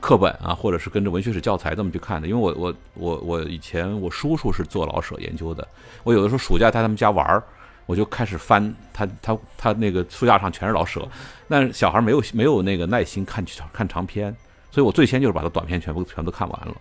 [0.00, 5.66] 课本啊，或者是跟着文学史教材这么去看的，因为我我我我以前我叔叔是做老舍研究的，
[6.02, 7.42] 我有的时候暑假在他们家玩儿，
[7.86, 11.06] 我就开始翻他他他那个书架上全是老舍，
[11.48, 14.34] 但是小孩没有没有那个耐心看看长篇，
[14.70, 16.74] 所以我最先就是把他短篇全部全都看完了。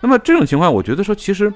[0.00, 1.52] 那么这种情况，我觉得说其实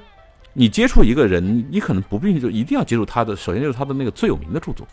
[0.53, 4.87] 你接触一个人，你可能不必就一定要接触他的，首先就是他的那个最有名的著作，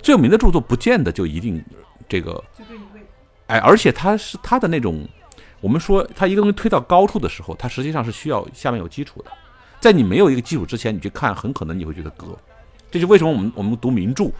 [0.00, 1.62] 最有名的著作不见得就一定
[2.08, 2.42] 这个，
[3.48, 5.06] 哎，而且他是他的那种，
[5.60, 9.30] 我们说他一个东西推到高处的时候，他实际上是需要下面有基础的，
[9.78, 12.26] 在你没有一个基础之前，你去看，很可能你会觉得割。
[12.90, 14.30] 这就为什么我们我们读名著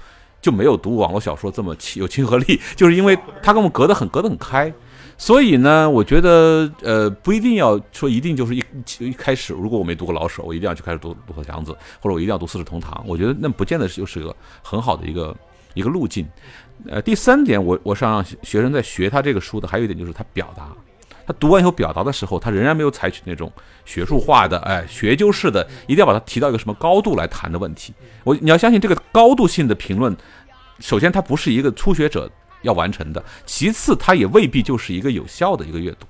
[0.41, 4.73] 就没有读网络小说这么亲有亲和力， 就是因为它跟我们隔得很隔得很开。
[5.19, 8.65] 所以呢，我觉得呃不一定要说一定就是一
[9.01, 12.95] 一开始，如果我没读过老舍，我一定要去开始读《骆驼祥子》，或者我一定要读《四世同堂》。
[13.07, 15.37] 我觉得那不见得就是一个很好的一个
[15.75, 16.27] 一个路径。
[16.89, 20.73] 呃，第三点，我我想让学生在学他这个书的，还有一点就是他表达。
[21.31, 23.53] 他读完以后表达的时候，他仍然没有采取那种
[23.85, 27.95] 学术化的、哎学究式的，一定要把它提到一个什么高度来谈的问题。
[28.25, 30.17] 我你要相信这个高度性的评论，
[30.81, 32.29] 首先它不是一个初学者
[32.63, 36.07] 要完成的，其次它也未必就是一个有效的一个阅读。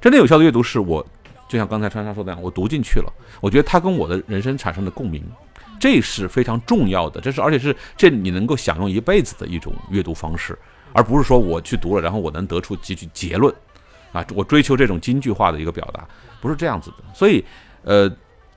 [0.00, 1.04] 真正有效的阅读是我，
[1.48, 5.20] 就像刚才川沙说的那样，我读进去了，我觉得它跟我的人生产生的共鸣，
[5.80, 7.20] 这是非常重要的。
[7.20, 10.56] 这是而且是这你能够享用一辈子的一种阅读方式，
[10.92, 13.52] 而不是说我去读了，然后我能得出几句结论。
[14.14, 16.08] 啊，我追求这种京剧化的一个表达，
[16.40, 16.96] 不是这样子的。
[17.12, 17.44] 所以，
[17.82, 18.08] 呃，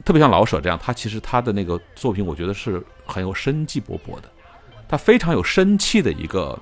[0.06, 4.32] 特别像老舍这样，他其实他的那个作品，我觉得是很有生机勃勃的，
[4.88, 6.58] 他非常有生气的一个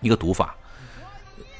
[0.00, 0.54] 一个读法。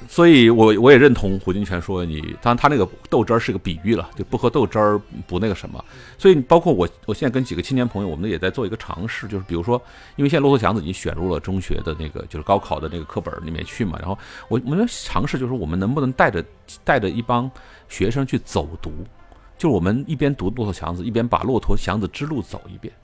[0.07, 5.85] 所以，我我也认同胡金铨说，你当然他那个豆汁儿是个比喻了，就不喝豆汁儿不那个什么。
[6.17, 9.81] 所以，包括我，我现在跟几个青年朋友，我们也在做一个尝试，就是比如说，
[10.15, 13.99] 因为现在骆驼祥子已经选入了中学的那个，就是高考的那个课本里面去嘛。
[13.99, 14.17] 然后，
[14.49, 16.45] 我我们尝试，就是我们能不能带着
[16.85, 17.51] 带着一帮
[17.89, 18.93] 学生去走读，
[19.59, 22.95] 就是我们一边读骆驼祥子，一边把骆驼祥子之路走一遍。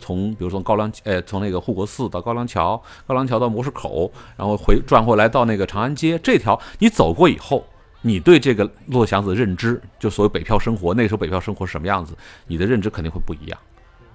[0.00, 7.64] 从比如说高粱，呃，从那个护国寺到高粱桥，高粱桥到模式口，然后回转回来到那个长安街这条，你走过以后，
[8.02, 13.58] 你对这个骆驼祥子的认知，就所谓北漂生活，那时候北漂生活是什么样子，你的认知肯定会不一样。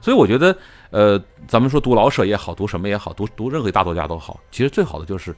[0.01, 0.55] 所以我觉得，
[0.91, 5.36] 呃，咱们说读老舍也好，读什么也好，读读任何一大作家都好，其实最好的就是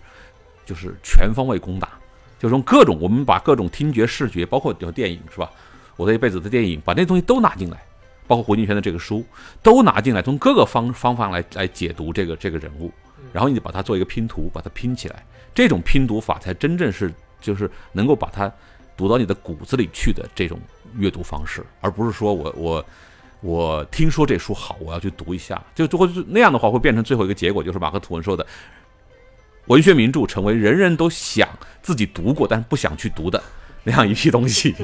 [0.65, 1.89] 就是全方位攻打，
[2.39, 5.49] 就是用各种我们把各种听觉、视觉，包括有电影是吧？
[5.95, 7.77] 我这一辈子的电影，把那东西都拿进来。
[8.27, 9.25] 包括胡金铨的这个书，
[9.63, 12.91] 都拿进来，从各个方方法来来解读这个这个人物，
[13.31, 15.25] 然后你把它做一个拼图，把它拼起来，
[15.55, 18.51] 这种拼读法才真正是就是能够把它
[18.97, 20.59] 读到你的骨子里去的这种
[20.97, 22.85] 阅读方式，而不是说我我
[23.39, 28.45] 我听说这书好，我要去读一下，就最后那样的话会变成最后一个结果，就是马克吐温说的，
[29.67, 31.47] 文学名著成为人人都想
[31.81, 33.41] 自己读过但是不想去读的
[33.83, 34.75] 那样一批东西，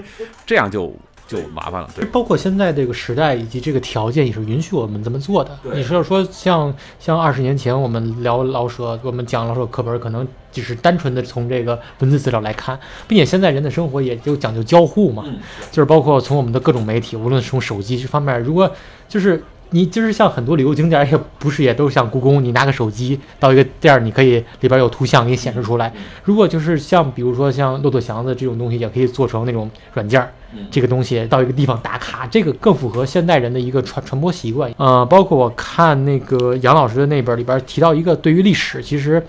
[0.46, 0.96] 这样就。
[1.28, 5.58] 就麻烦了，对，包括现在这个时代以及这个条件也是允许我们这么做的。
[5.74, 15.24] 你是要说像像二十年前我们聊老舍，我们讲老舍课本，可能只是单纯的从这个文字资料来看，并且现在人的生活也就讲究交互嘛，
[15.72, 18.70] 就是包括从我们的各种媒体，无论是从手机这方面，如果
[19.08, 25.92] 就是你就是像很多旅游景点，也不是也都像故宫，你拿个手机到一个店儿，你可以里边有图像给你显示出来。
[26.24, 30.32] 如果就是像比如说像骆驼祥子这种东西，也可以做成那种软件儿。
[30.70, 34.74] 这个东西到一个地方打卡，这个更符合现代人的一个传传播习惯。
[34.78, 39.24] 呃，包括我看那个杨老师的那本里边提到一个，对于历史，其实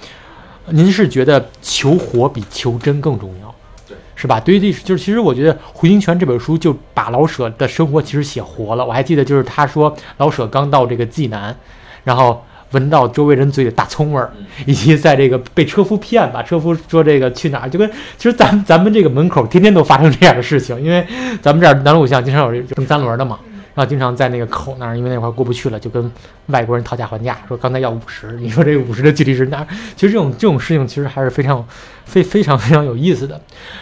[0.68, 3.55] 您是觉得求活比求真更重要，
[3.89, 4.41] 对，是吧？
[4.41, 8.85] 对于历史，就是其实我觉得胡金铨这本书就把老舍的生活其实写活了。
[8.85, 11.57] 我还记得就是他说老舍刚到这个济南，
[12.05, 12.45] 然后。
[12.75, 14.31] 闻到周围人嘴里大葱味儿，
[14.66, 21.07] 以及在这个被车夫骗吧，车夫说这个去哪儿，就跟其实咱咱们这个门口天天都发生这样的事情，因为
[21.41, 23.39] 咱们这儿南锣鼓巷经常有蹬三轮的嘛，
[23.75, 26.11] 然后经常在那个口那儿，因为那块过不去了，就跟
[26.49, 29.66] 外国人讨价还价，说刚才要五十，你说这五十的距离是哪儿？
[29.97, 31.64] 其实这种这种事情其实还是非常
[32.05, 33.41] 非非常非常有意思的。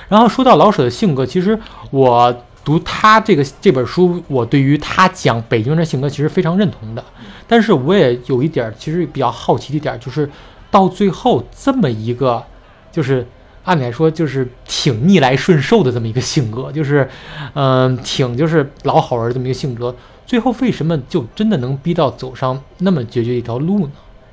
[0.09, 1.59] 然后说到老舍的性格，其实
[1.91, 7.05] 我读他这个这本书，我对于他讲北京人的性格其实非常认同的。
[7.47, 10.29] 但是我也有一点，其实比较好奇的一点，就是
[10.71, 12.43] 到最后这么一个，
[12.91, 13.27] 就是
[13.65, 17.09] 按理来说就是挺逆来顺受的这么一个性格，就是，
[17.55, 19.95] 嗯，挺就是老好人这么一个性格，
[20.25, 23.93] 最后为什么就真的能逼到走上那么决绝一条路呢？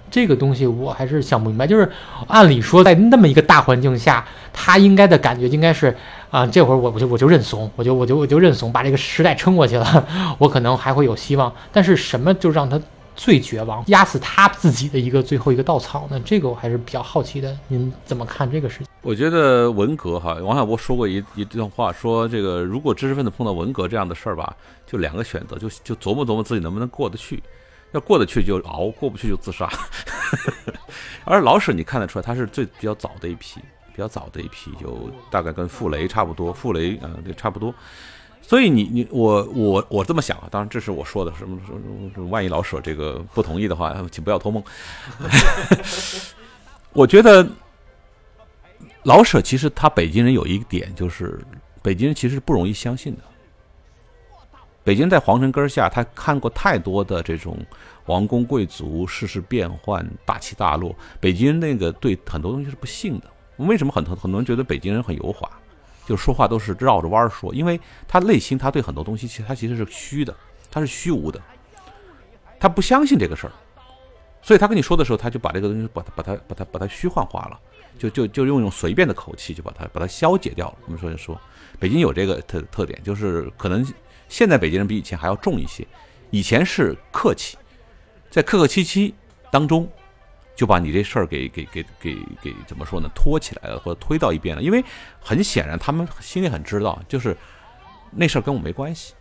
[0.09, 1.67] 这个东西我还是想不明白。
[1.67, 1.89] 就是
[2.27, 5.95] 按理说在那么一个大环境下，他应该的感觉应该是
[6.29, 10.07] 啊，这会儿我我就我就认怂，我就我就我就认怂，把这个时代撑过去了，
[10.37, 11.53] 我可能还会有希望。
[11.71, 12.79] 但是什么就让他？
[13.15, 16.17] 最绝望，压死他自己的一个最后一个稻草呢？
[16.23, 18.87] 这个我还是比较好奇的，您怎么看这个事情？
[19.01, 24.55] 我觉得文革哈，王小波说过一一段话，说这个如果知识分子碰到文革这样的事儿吧，
[24.87, 27.43] 就两个选择，就就琢磨琢磨自己能不能过得去。
[27.91, 29.69] 要过得去就熬，过不去就自杀。
[31.25, 33.59] 而老舍你看得出来，他是最比较早的一批，
[33.93, 37.73] 比较早的一批，就大概跟傅雷差不多，傅雷啊、对差不多。
[38.41, 41.59] 所以你你我我我这么想啊，当然这是我说的，什么
[42.13, 44.63] 什么万一老舍这个不同意的话，请不要托梦。
[46.93, 47.47] 我觉得
[49.03, 51.39] 老舍其实他北京人有一点就是，
[51.83, 53.21] 北京人其实不容易相信的。
[54.83, 57.57] 北京在皇城根下，他看过太多的这种
[58.05, 63.29] 王公贵族、世事变幻、大起大落，北京那个对很多东西是不信的。
[63.57, 65.49] 为什么很多很多人觉得北京人很油滑，
[66.07, 67.53] 就说话都是绕着弯儿说？
[67.53, 70.33] 因为他内心他对很多东西其实他其实是虚的，
[70.71, 71.39] 他是虚无的，
[72.57, 73.53] 他不相信这个事儿，
[74.41, 77.59] 所以他跟你说的时候，他就把这个东西把它把它把它把它虚幻化了，
[77.97, 80.77] 就就就用一种随便的口气就把它把它消解掉了。
[80.85, 81.39] 我们说就说，
[81.77, 83.85] 北京有这个特特点，就是可能
[84.29, 85.85] 现在北京人比以前还要重一些，
[86.29, 87.57] 以前是客气，
[88.29, 89.13] 在客客气气
[89.51, 89.89] 当中，
[90.55, 94.81] 就把你这事儿给给给给给怎么说呢，拖起来了或者推到一边了，因为
[95.19, 97.35] 很显然他们心里很知道，就是
[98.11, 99.13] 那事儿跟我没关系。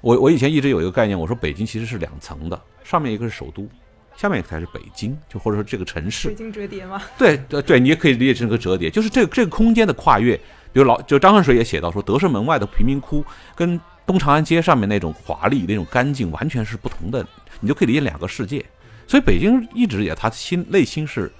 [0.00, 3.66] 我我以前一直有一个概念，我说北京其实是两层的，上面一个是首都，
[4.14, 6.34] 下面一个才是北京，就或者说这个城市北。
[6.34, 10.38] 京折叠吗，对对对，你也可以理解成个折叠，就是这个这个空间的跨越。
[10.74, 13.24] 比如老就张恨水也写到说，德胜门外的贫民窟
[13.54, 17.26] 跟东长安街上面那种华丽、那种干净完全是不同的，
[17.60, 18.64] 你就可以理解两个世界。
[19.06, 21.30] 所以北京一直也他心内心是，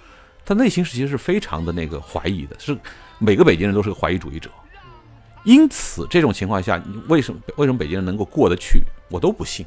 [0.44, 2.76] 他内心是其实是非常的那个怀疑的，是
[3.18, 4.50] 每个北京人都是个怀疑主义者。
[5.44, 9.64] 因此这种情况下，你为什么为什么北京人能够过得去，我都不信。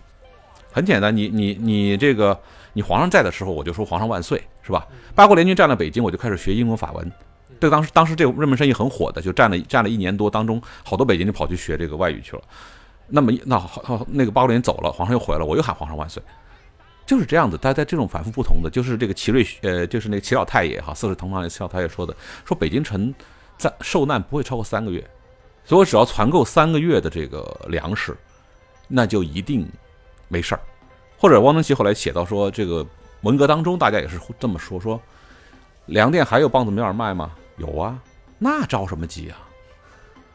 [0.71, 2.39] 很简单，你你你这个
[2.73, 4.87] 你皇上在的时候，我就说皇上万岁，是吧？
[5.13, 7.11] 八国联军占了北京，我就开始学英文法文。
[7.59, 12.41] 这个当时当时这个热门生意很火的，就占了占了一年多，当中好多北京就跑去学这个外语去了。
[13.07, 16.21] 那么那好好那个八国联走了，皇上又回来了，我又喊皇上万岁，
[17.05, 17.57] 就是这样子。
[17.57, 23.13] 大家在这种反复不同的，就是这个齐瑞呃，就是那个齐老太爷哈，四世同堂的齐老太爷说的，说北京城
[23.57, 24.99] 在受难不会超过三个月，
[25.63, 28.15] 所以我只要攒够三个月的这个粮食，
[28.87, 29.67] 那就一定
[30.27, 30.61] 没事儿。
[31.17, 32.85] 或者汪曾祺后来写到说，这个
[33.21, 35.01] 文革当中大家也是这么说，说
[35.85, 37.31] 粮店还有棒子面儿卖吗？
[37.55, 37.97] 有啊，
[38.37, 39.39] 那着什么急啊？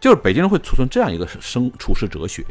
[0.01, 2.45] 就是北京人会储存这样一个生处世哲学，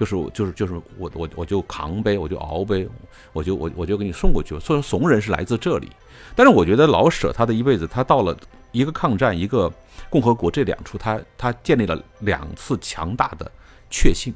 [0.00, 2.88] 就是就是就是我我我就扛呗，我就熬呗，
[3.34, 4.58] 我就我我就给你送过去。
[4.58, 5.90] 所以说怂人是来自这里，
[6.34, 8.34] 但是我觉得老舍他的一辈子，他到了
[8.72, 9.70] 一个抗战，一个
[10.08, 13.52] 共和国这两处，他他建立了两次强大的
[13.90, 14.32] 确信，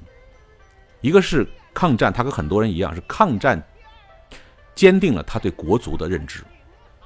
[1.00, 3.62] 一个是抗战，他跟很多人一样是抗战
[4.74, 6.44] 坚定了他对国足的认知。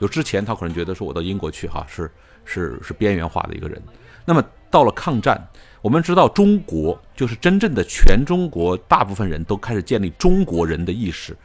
[0.00, 2.10] 就之前他可能觉得说我到英国去哈是
[2.44, 3.80] 是是边缘化的一个人，
[4.24, 5.48] 那么到了抗战，
[5.80, 11.36] 我们知道中国就是真正的全中国大部分人都开始建立中国人的意识，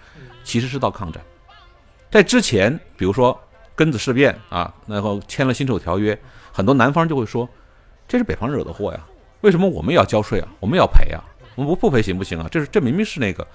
[0.44, 1.24] 其实是到抗战。
[2.10, 3.40] 在之前，比如说
[3.76, 6.20] 庚子事变啊，然后签了辛丑条约，
[6.52, 7.48] 很多南方就会说
[8.08, 9.00] 这是北方惹的祸呀，
[9.42, 10.48] 为什么我们也要交税啊？
[10.60, 11.24] 我们要赔啊？
[11.56, 12.48] 我们不不赔行不行啊？
[12.52, 13.48] 这是这明明是那个。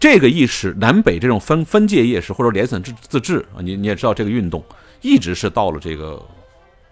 [0.00, 4.60] 这个意识，南北这种分分界意识或者联省自自治啊，你你也知道这个运动
[5.00, 6.20] 一直是到了这个，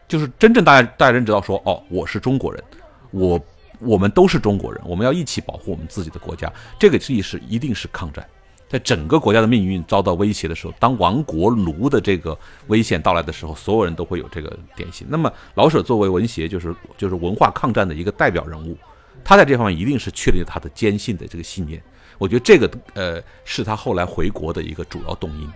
[0.06, 2.62] 就是真正大家大家人知道说，哦，我是中国人，
[3.10, 3.40] 我
[3.78, 6.52] 我们都是中国人，我们要一起保护我们自己的国家。
[6.78, 8.26] 这个意识一定是抗战，
[8.68, 12.38] 在整个国家的命运遭到威胁的时候，当亡国奴的这个
[12.68, 15.06] 危险到来的时候，所有人都会有这个典型。
[15.10, 18.76] 那么老舍作为文协就是就是文化抗战的一个代表人物，
[19.24, 21.82] 他在这方面一定是确立他的坚信的这个信念。
[22.18, 25.50] 我觉得这个呃是他后来回国的一个主要动因，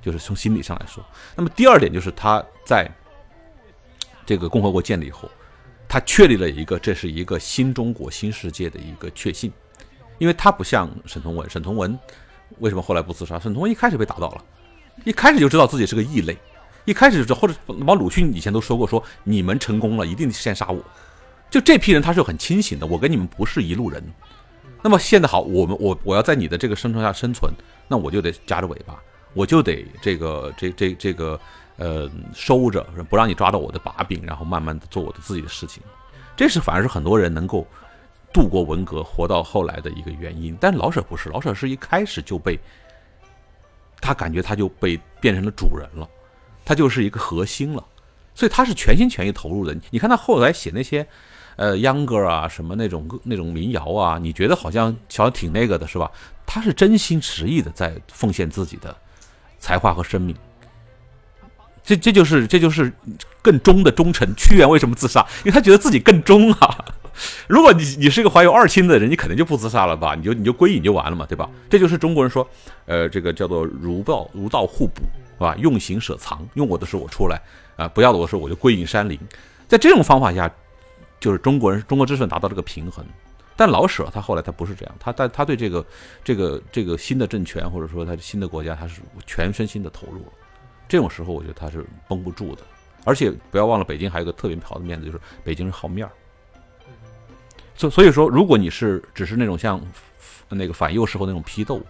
[0.00, 1.04] 就是从心理上来说。
[1.34, 2.88] 那么第二点就是他在
[4.24, 5.28] 这个共和国建立以后，
[5.88, 9.52] 他确立了一个这是一个新中国新世界的一个确信，
[10.18, 11.98] 因为他不像沈从文，沈从文
[12.58, 13.38] 为什么后来不自杀？
[13.38, 14.44] 沈从文一开始被打倒了，
[15.04, 16.36] 一开始就知道自己是个异类，
[16.84, 20.82] 一开始就知道，或者王鲁迅以前都说过，说你们成功了，一定先杀我。
[21.48, 24.02] 就这批人他是很清醒的，我跟你们不是一路人。
[24.82, 27.52] 那么现在好，我们我我要在你的这个生存下生存，
[27.88, 29.00] 那我就得夹着尾巴，
[29.34, 31.40] 我就得这个这这这个
[31.76, 35.82] 呃收着，不让你抓到我的把柄，然后慢慢的做我的自己的事情。
[36.36, 37.66] 这是反而是很多人能够
[38.32, 40.56] 度过文革，活到后来的一个原因。
[40.60, 42.58] 但老舍不是，老舍是一开始就被
[44.00, 46.08] 他感觉他就被变成了主人了，
[46.64, 47.84] 他就是一个核心了，
[48.34, 49.76] 所以他是全心全意投入的。
[49.90, 51.06] 你看他后来写那些。
[51.58, 56.12] 呃，秧歌啊，什么那种那种民谣啊，你觉得好像好像挺那个的，是吧？
[56.44, 58.94] 他是真心实意的在奉献自己的
[59.58, 60.36] 才华和生命。
[61.86, 62.92] 这这就是这就是
[63.40, 64.28] 更忠的忠臣。
[64.36, 65.24] 屈原为什么自杀？
[65.38, 66.84] 因为他觉得自己更忠啊，
[67.46, 70.16] 如果你你是一个怀有二亲的人，你肯定就不自杀了吧？
[70.16, 71.48] 你就你就归隐就完了嘛，对吧？
[71.70, 72.46] 这就是中国人说，
[72.86, 75.00] 呃，这个叫做儒道儒道互补，
[75.36, 75.54] 是吧？
[75.58, 77.40] 用行舍藏，用我的时候我出来
[77.76, 79.16] 啊，不要我的时候我就归隐山林。
[79.68, 80.52] 在这种方法下，
[81.20, 83.04] 就是中国人中国知识分达到这个平衡。
[83.54, 85.86] 但老舍他后来他不是这样，他但他对这个
[86.24, 90.26] 这个这个新的政权或者说他新的国家，他是全身心的投入。
[90.88, 92.62] 这种时候，我觉得他是绷不住的。
[93.04, 96.12] 而且不要忘了，北京还有个特别好的面子，就是北京人好面儿。
[97.74, 99.80] 所所以说，如果你是只是那种像
[100.48, 101.80] 那个反右时候那种批斗，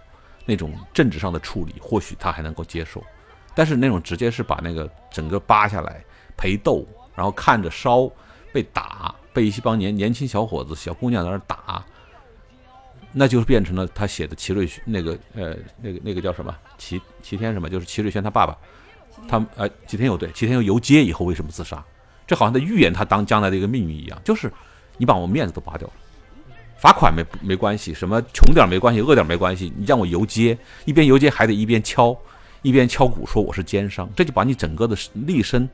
[0.45, 3.03] 那种政治上的处理，或许他还能够接受。
[3.55, 6.03] 但是那种直接是把那个整个扒下来
[6.35, 8.09] 陪斗，然后看着烧
[8.51, 9.13] 被打。
[9.33, 11.85] 被一些帮年年轻小伙子、小姑娘在那打，
[13.11, 18.57] 那就变成了他写的齐瑞那个呃那个那个叫什么齐齐天什么，就是齐瑞轩他爸爸，
[19.27, 21.81] 他呃齐天佑对齐天佑游街以后为什么自杀？
[22.25, 24.51] 这好像在预言他当将来的一个命运一样，就是
[24.97, 25.93] 你把我面子都拔掉了，
[26.77, 32.17] 罚款没没关系，什么穷点没关系，饿点没关系，你让我游街，一边游街还得一边敲
[32.63, 35.69] 一边敲鼓说我是奸商，这就把你整个的立身。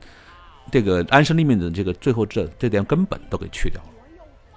[0.72, 3.88] 这个安身立命的这个最后这这点根本都给去掉了，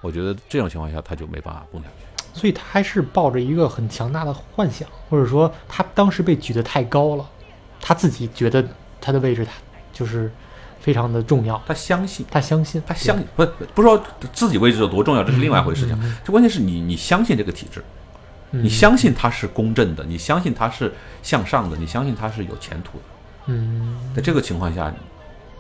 [0.01, 7.29] 我觉得这种情况下他就没办法蹦下去，所以他还是抱着一个很强大的幻想，或者说他当时被举得太高了，
[7.81, 8.65] 他自己觉得
[8.99, 9.51] 他的位置他
[9.93, 10.31] 就是
[10.79, 14.03] 非常的重要，他相信，他相信，他相信，不不是说
[14.33, 17.83] 自己位置有多重要，这是另外一回事情，这关键是你你相信这个体制，
[18.51, 23.03] 你相信它是公正的，你相信它是向上的，你相信它是有前途的，
[23.47, 24.93] 嗯，在这个情况下。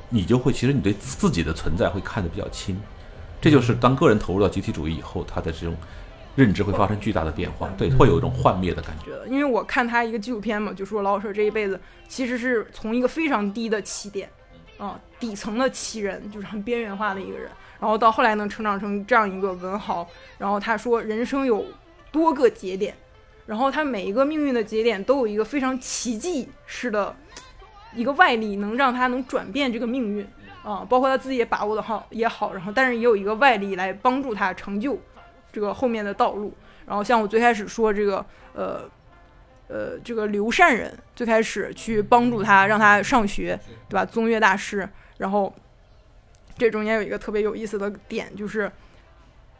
[0.09, 2.79] 你就会，其实你对自己的存在会看得比较轻，
[3.41, 5.75] 这就是当个人投入到集体主义以后，他的这种
[6.37, 9.11] 认知会发生巨大的变化，对，会有一种幻灭的感觉。
[9.27, 14.29] 因为我看他一个纪录片嘛，就说老舍这一辈子其实是从一个非常低的起点，
[14.77, 20.07] 啊，底层的奇人，就是很边缘化的一个人，然后到后来能成长成这样一个文豪。
[20.37, 21.65] 然后他说，人生有
[22.11, 22.95] 多个节点，
[23.47, 27.15] 然后他每一个命运的节点都有一个非常奇迹式的。
[27.95, 30.27] 一个外力能让他能转变这个命运
[30.61, 34.99] 啊，包括他自己也把握的好也好，然后但是也有一个外力来帮助他成就
[35.57, 36.53] 这个后面的道路。
[36.85, 38.87] 然后像我最开始说这个呃
[39.67, 44.05] 呃这个刘善人最开始去帮助他让他上学，对吧？
[44.05, 44.87] 宗岳大师，
[45.17, 45.51] 然后
[46.55, 48.71] 这中间有一个特别有意思的点，就是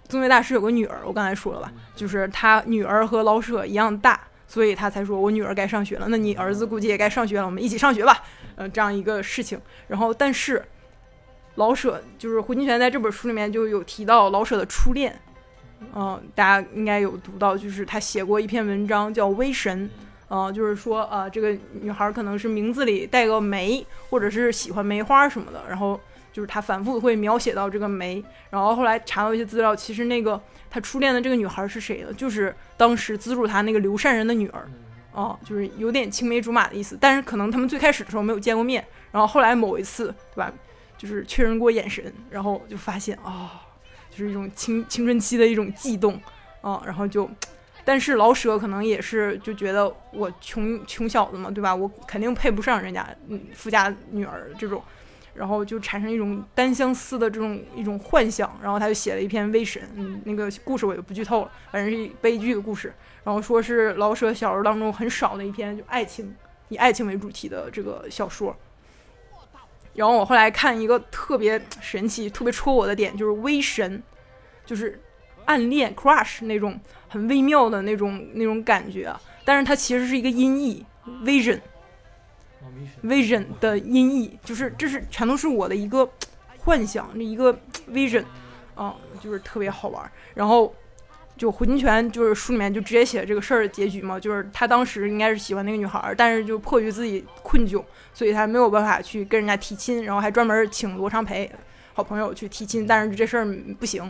[0.08, 4.22] 宗岳大师有个女儿，我刚才说了吧，就是他女儿和老舍一样大。
[4.50, 8.24] 所以他才说，我女儿该上学了，那你儿子估计也该上学了，我们一起上学吧，
[8.56, 9.60] 呃，这样一个事情。
[9.90, 10.64] 然后，但是
[11.56, 15.20] 老舍就是胡金铨在这本书里面就有提到老舍的初恋，
[15.96, 19.90] 嗯，大家应该有读到，就是他写过一篇文章叫《微神》，
[20.30, 26.00] 嗯，就是说，呃，这个女孩可能是名字里带个梅，或者是喜欢梅花什么的，然后
[26.32, 30.42] 就是他反复会描写到这个梅，然后后来查到一些资料，其实那个。
[30.70, 32.12] 他初恋的这个女孩是谁呢？
[32.14, 34.70] 就是当时资助他那个刘善人的女儿，
[35.14, 36.98] 哦，就是有点青梅竹马的意思。
[37.00, 40.52] 但是可能他们最开始的时候没有见过面，然后后来某一次，对吧？
[40.98, 43.62] 就是确认过眼神，然后就发现啊，
[44.18, 46.20] 就是一种青青春期的一种悸动，
[46.62, 47.30] 啊，然后就，
[47.86, 51.76] 但是老舍可能也是就觉得我穷穷小子嘛，对吧？
[51.76, 54.82] 我肯定配不上人家嗯富家女儿这种。
[55.36, 62.92] 然后就产生一种单相思的这种一种幻想，然后他就写了一篇《微神》，嗯，那个故事我就不剧透了，反正是悲剧的故事。
[63.24, 66.36] 然后说是老舍小说当中很少的一篇就爱情
[66.70, 68.58] 以爱情为主题的这个小说。
[69.98, 74.02] 然后我后来看一个特别神奇、特别戳我的点，就是“微神”，
[74.64, 75.02] 就是
[75.46, 76.80] 暗恋 （crush） 那种
[77.10, 79.12] 很微妙的那种那种感觉，
[79.44, 80.86] 但是它其实是一个音译
[81.24, 81.60] “vision”。
[83.04, 86.08] vision 的音译就是这是全都是我的一个
[86.60, 87.52] 幻想，这一个
[87.90, 88.24] vision，
[88.76, 90.12] 啊，就是特别好玩。
[90.36, 90.76] 然后
[91.38, 97.84] 就胡金铨就是书里面就直接写这个事儿的结局嘛，就是他当时应该是喜欢那个女孩，但是就迫于自己困窘，
[98.14, 101.50] 所以他没有办法去跟人家提亲，然后还专门请罗长培
[101.94, 103.46] 好朋友去提亲，但是这事儿
[103.80, 104.02] 不行。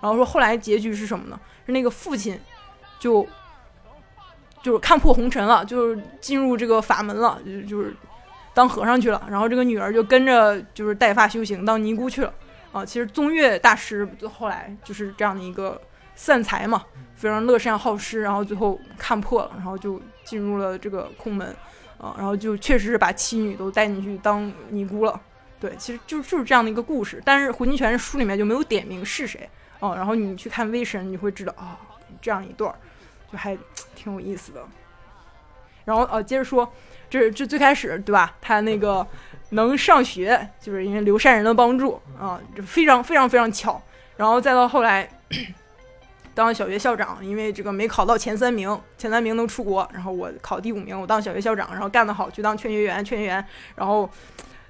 [0.00, 1.40] 然后说后来结局是什么呢？
[1.64, 2.38] 是那个父亲
[2.98, 3.26] 就。
[4.62, 7.92] 就是看破红尘了，就是进入这个法门了，就就是
[8.54, 9.20] 当和尚去了。
[9.28, 12.32] 然后这个女儿就跟着就是带发修行，当尼姑去了。
[12.70, 15.82] 啊，其实宗岳大师后来就是这样的一个
[16.14, 16.84] 散财嘛，
[17.14, 21.54] 非常乐善好施，然后最后看破了，然后就进入了这个空门。
[21.98, 25.20] 啊，然后就确实是把妻女都带进去当尼姑了。
[25.60, 27.22] 对，其实就就是这样的一个故事。
[27.24, 29.48] 但是胡金铨书里面就没有点名是谁。
[29.78, 31.78] 哦，然后你去看《微神》，你会知道啊，
[32.20, 32.74] 这样一段。
[33.30, 33.56] 就还
[33.94, 34.60] 挺有意思的，
[35.84, 36.68] 然后呃，接着说，
[37.08, 38.34] 这这最开始对吧？
[38.40, 39.06] 他那个
[39.50, 43.80] 能上学，就是因为刘善人的帮助啊，就非常非常非常巧。
[44.16, 45.08] 然后再到后来
[46.34, 54.08] 当小学校长，因为这个没考到前三名，前三名能出国，然后我考第五名，我当小学校长，然后干得好去当劝学员，劝学员，然后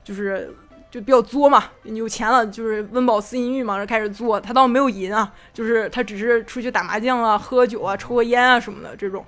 [0.02, 0.54] 就是
[0.90, 4.40] 就比较作嘛，有钱了就是温饱思淫欲嘛，然后开始作。
[4.40, 9.24] 他倒没有淫啊，就是他只是出去打麻将啊、喝酒啊、抽个烟啊什么的这种。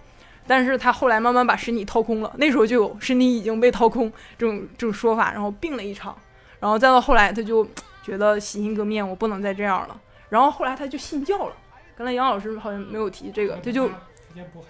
[0.47, 6.15] 但是他后来慢慢把身体掏空了，那时候就有身体已经被掏空这种这种说法，然后病了一场，
[6.61, 7.67] 然后再到后来他就
[8.03, 9.99] 觉得洗心革面，我不能再这样了。
[10.29, 11.55] 然后后来他就信教了。
[11.97, 13.89] 刚才杨老师好像没有提这个，他就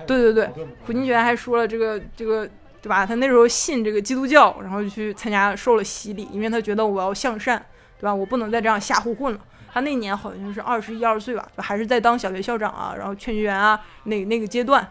[0.07, 0.51] 对对对，
[0.87, 2.49] 胡金铨还说了这个这个
[2.83, 3.07] 对吧？
[3.07, 7.65] 他那时候信这个基督教，然后去参加受了洗礼，因为他觉得我要向善，
[7.99, 8.15] 对吧？
[8.15, 9.41] 我不能再这样瞎胡混了。
[9.73, 14.87] 他那年好像是二十一二岁吧，还是在当小学校长啊，然后劝学员啊那那个阶段。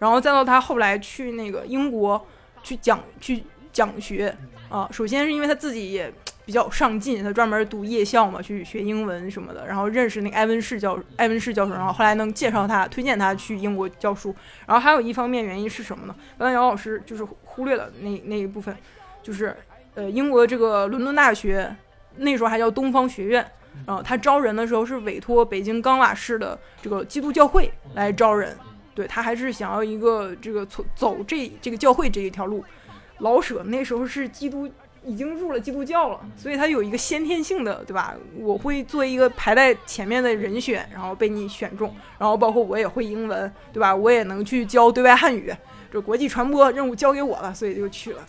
[0.00, 2.26] 然后再到他后来去那个英国
[2.62, 3.42] 去讲去
[3.72, 4.36] 讲学
[4.68, 6.12] 啊，首先是因为他自己也
[6.48, 14.34] 比较上进，他专门读夜校嘛，去学英文什么的，然后认识那个埃文士教埃文士教授，然后后来能介绍他，推荐他去英国教书。
[14.64, 16.16] 然后还有一方面原因是什么呢？
[16.38, 18.74] 刚才姚老师就是忽略了那那一部分，
[19.22, 19.54] 就是
[19.94, 21.70] 呃，英国这个伦敦大学
[22.16, 23.46] 那时候还叫东方学院，
[23.86, 28.56] 然后他招人的时候是委托北京冈瓦市的这个基督教会来招人。
[28.94, 32.64] 对他还是想要一个这个从走这这个教会这一条路，
[33.18, 34.66] 老舍那时候是基督
[35.04, 38.14] 已经入了基督教了，所以他有一个先天性的对吧？
[38.36, 43.94] 我会做一个排在前面的人选，然后被你选中，然后包括我也会英文对吧？
[43.94, 45.54] 我也能去教对外汉语，
[45.90, 48.20] 这国际传播任务交给我了，所以就去了，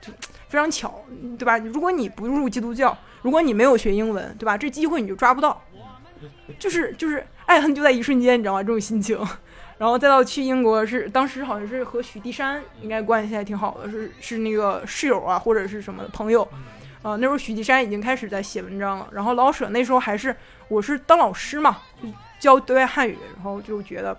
[0.00, 0.12] 就
[0.48, 1.04] 非常巧
[1.38, 1.58] 对吧？
[1.58, 4.56] 如果你不入基督教，如果你没有学英文对吧？
[4.56, 5.62] 这机会你就抓不到，
[6.58, 8.62] 就是就是爱恨就在一瞬间，你知道吗？
[8.62, 9.18] 这种心情。
[9.82, 16.44] 然后再到去英国是当时好像是和许地山应该关系还挺好的，是是那个室友啊或者是什么朋友，
[17.02, 20.36] 啊那时候许地山已经开始在写文章了，然后老舍那时候还是
[20.68, 22.08] 我是当老师嘛，就
[22.38, 24.16] 教对外汉语，然后就觉得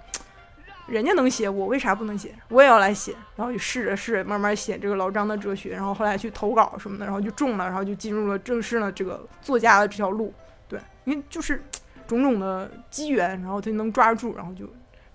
[0.86, 2.36] 人家能写，我为啥不能写？
[2.50, 10.34] 我也要来写，然后就试着试着慢慢写这个老张的哲学，然后后来去投稿什么的，然后就中了，然后就进入了正式的这个作家的这条路，
[10.68, 11.64] 对，因为就是
[12.06, 14.68] 种种的机缘，然后他能抓住，然后就。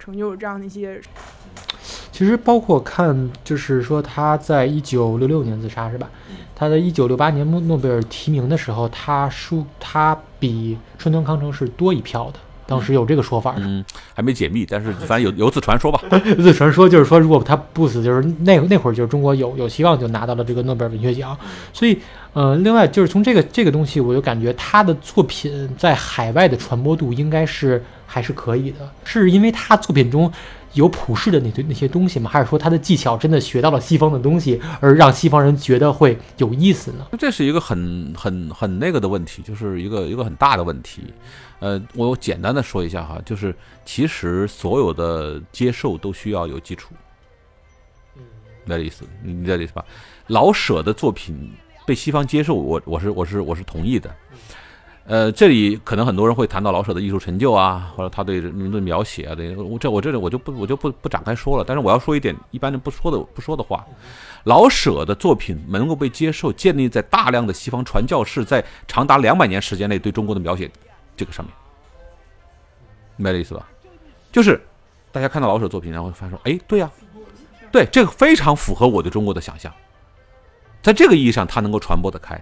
[0.08, 0.98] 成就这样的一些，
[2.10, 6.08] 其实包括看，就是说他在一九六六年自杀是吧？
[6.54, 12.40] 他在一九六八年诺诺贝尔提名的时候，他输他比川端康成是多一票的。
[12.68, 13.82] 当时有这个说法，嗯，
[14.14, 15.98] 还没解密，但是反正有 有此传说吧。
[16.26, 21.34] 有此传说就是说，如果他不死，就是那那会儿就是中国有有希望就拿到了这个诺贝尔文学奖。
[21.72, 21.98] 所以，
[22.34, 30.30] 呃，另外就是从这个这个东西，我就感觉他的作品在海外的传播度应该是还是可以的，是因为他作品中。
[30.74, 32.30] 有普世的那些那些东西吗？
[32.30, 37.06] 还是说他的技巧真的学到了西方的东西，而让西方人觉得会有意思呢？
[37.18, 41.02] 这是一个很很很那个的问题，就是一个一个很大的问题。
[41.60, 43.54] 呃，我简单的说一下哈，就是
[43.84, 46.94] 其实所有的接受都需要有基础。
[48.16, 48.22] 嗯，
[48.64, 49.84] 那意思，你这意思吧？
[50.28, 51.52] 老舍的作品
[51.86, 54.14] 被西方接受，我我是我是我是同意的。
[55.08, 61.64] 呃，这里可能很多人会谈到老舍的艺术成就啊，或者他对人的描写啊，对，我这我这里我就不我就不不展开说了。
[61.66, 63.82] 但是我要说一点一般人不说的不说的话，
[64.44, 70.70] 老舍的作品能够被接受，建立在大量的西方传教士在长达两百年时间内对中国的描写
[71.16, 71.54] 这个上面，
[73.16, 73.66] 明白这意思吧？
[74.30, 74.60] 就是
[75.10, 76.90] 大家看到老舍作品，然后发现说，哎，对呀，
[77.72, 79.72] 对，这个非常符合我对中国的想象，
[80.82, 82.38] 在这个意义上，它能够传播得开，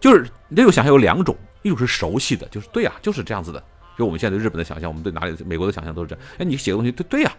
[0.00, 1.36] 就是这种想象有两种。
[1.66, 3.62] 一种是熟悉的，就是对呀，就是这样子的。
[3.98, 6.24] 就我们现在对日本的想象，我们对哪里美国的想象都是这样。
[6.38, 7.32] 哎，你写的东西对对呀，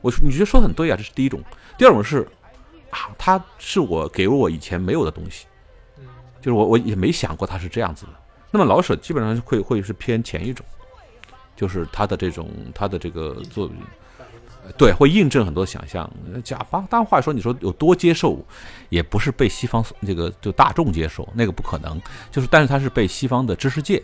[0.00, 1.42] 我你觉得说的很对呀，这是第一种。
[1.76, 2.26] 第二种是
[2.90, 5.46] 啊，他是我给我以前没有的东西，
[6.40, 8.12] 就是我我也没想过他是这样子的。
[8.50, 10.64] 那么老舍基本上会会是偏前一种，
[11.56, 13.76] 就是他的这种他的这个作品。
[14.78, 16.10] 对，会印证很多想象。
[16.42, 18.42] 假当当然话说，你说有多接受，
[18.88, 22.00] 也不是被西方这个就大众接受，那个不可能。
[22.30, 24.02] 就是，但是它是被西方的知识界，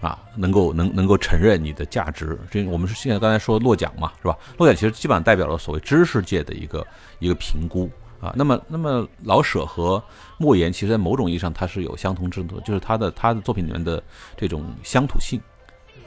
[0.00, 2.38] 啊，能够能能够承认你的价值。
[2.50, 4.36] 这我们是现在刚才说落奖嘛，是吧？
[4.58, 6.86] 落奖其实基本上代表了所谓知识界的一个
[7.18, 7.90] 一个评估
[8.20, 8.32] 啊。
[8.36, 10.02] 那么，那么老舍和
[10.38, 14.02] 莫言，其实在某种意义上它是有相同之处，就是他的他的作品里面的
[14.36, 15.40] 这种乡土性，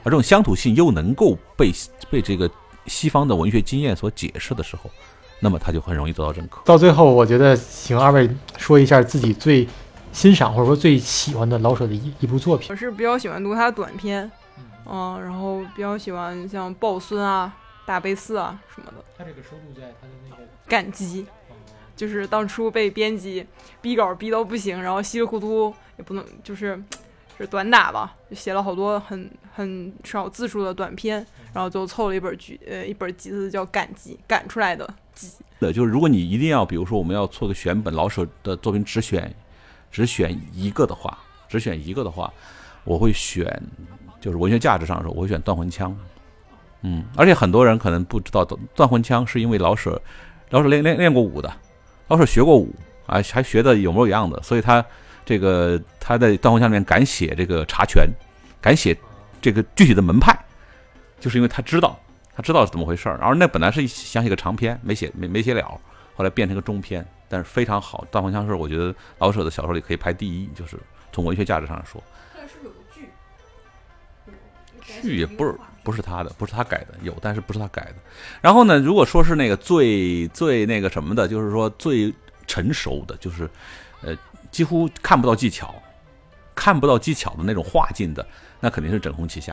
[0.02, 1.72] 而这种乡土性又能够被
[2.08, 2.50] 被这个。
[2.90, 4.90] 西方的文学经验所解释的时候，
[5.38, 6.60] 那么他就很容易得到认可。
[6.64, 8.28] 到最后，我觉得请二位
[8.58, 9.66] 说一下自己最
[10.12, 12.66] 欣赏或者说最喜欢的老舍的一一部作品。
[12.68, 14.28] 我是比较喜欢读他的短篇，
[14.84, 17.54] 嗯，然后比较喜欢像《抱孙》啊、
[17.86, 19.04] 《大悲寺》啊什么的。
[19.16, 21.24] 他这个收录在他的那个感激，
[21.94, 23.46] 就是当初被编辑
[23.80, 26.82] 逼稿逼到不行，然后稀里糊涂也不能就是
[27.38, 35.28] 是短打吧，就写了好多很很少字数的短篇，然后就凑了一本集呃一本集子叫《赶集》，赶出来的集。
[35.58, 39.34] 对，就是如果你一定要，比如说我们要做个选本，老舍的作品只选
[39.90, 42.32] 只选一个的话，只选一个的话，
[42.84, 43.62] 我会选
[44.20, 45.90] 就是文学价值上的时候，我会选《断魂枪》。
[46.82, 48.42] 嗯，而且很多人可能不知道，
[48.74, 50.00] 《断魂枪》是因为老舍
[50.48, 51.52] 老舍练练练过武的，
[52.08, 52.74] 老舍学过武
[53.04, 54.82] 啊，还学的有模有样的，所以他
[55.26, 58.08] 这个他在《断魂枪》里面敢写这个查拳，
[58.62, 58.96] 敢写
[59.40, 60.38] 这个具体的门派，
[61.18, 61.98] 就是因为他知道。
[62.32, 65.78] 他知道是怎么回事儿，然后那本来是想写个长篇，没写没没写了，
[66.14, 68.02] 后来变成个中篇，但是非常好。
[68.10, 70.78] 《断魂枪》是我觉得老舍的小说里可以排第一，就是
[71.12, 72.02] 从文学价值上说。
[72.34, 73.10] 但是有个剧，
[75.02, 77.96] 剧也不是不是他的，不是他改的，有但是不是他改的。
[78.40, 82.14] 然后呢，如果说是那个最最那个什么的，就是说最
[82.46, 83.50] 成熟的，就是
[84.02, 84.16] 呃
[84.50, 85.74] 几乎看不到技巧，
[86.54, 88.26] 看不到技巧的那种画境的，
[88.60, 89.52] 那肯定是《整红旗下》。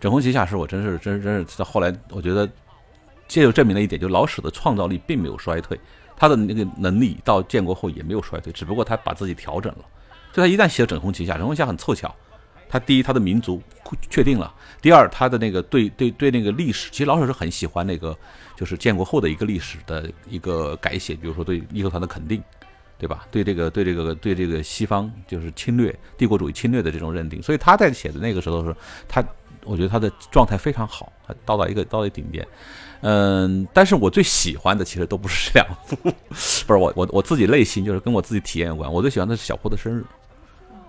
[0.00, 2.48] 整红旗下是我真是真真是到后来，我觉得
[3.28, 5.78] 这就证明了一点，就老舍的创造力并没有衰退，
[6.16, 9.84] 他的那个能力到建国后也没有衰退，只不过他把自己调整了。
[10.32, 12.14] 就他一旦写了枕红旗下，整红旗下很凑巧，
[12.68, 13.62] 他第一他的民族
[14.10, 18.16] 确定了，第二他的那个对对对那个历史，其实老舍是很喜欢那个
[18.54, 22.42] 就是建国后的一个历史的一个改写，比如说对义和团的肯定，
[22.98, 23.26] 对吧？
[23.30, 28.74] 对这个对这个对这个西方就是侵略帝国主义侵略的这种认定，所以他在写的那个时候是
[29.08, 29.24] 他。
[29.68, 32.46] 我觉得他的状态非常好，他到达一个到达顶点，
[33.00, 35.96] 嗯，但是我最喜欢的其实都不是这两部，
[36.68, 38.92] 不是我我我自己内心就是跟我自己体验有关。
[38.92, 40.04] 我最喜欢的是小坡的生日，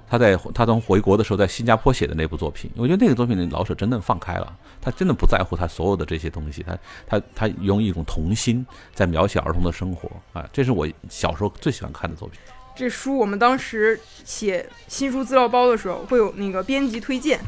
[0.10, 12.40] 他在他从回国的时候在新加坡写的那部作品，我觉得那个作品老舍真的放开了，他真的不在乎他所有的这些东西，他他他用一种童心在描写儿童的生活啊，这是我小时候最喜欢看的作品。
[12.76, 17.40] 这书我们当时写新书资料包的时候会有那个编辑推荐。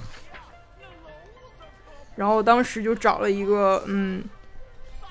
[2.16, 4.22] 然后当时就找了一个，嗯，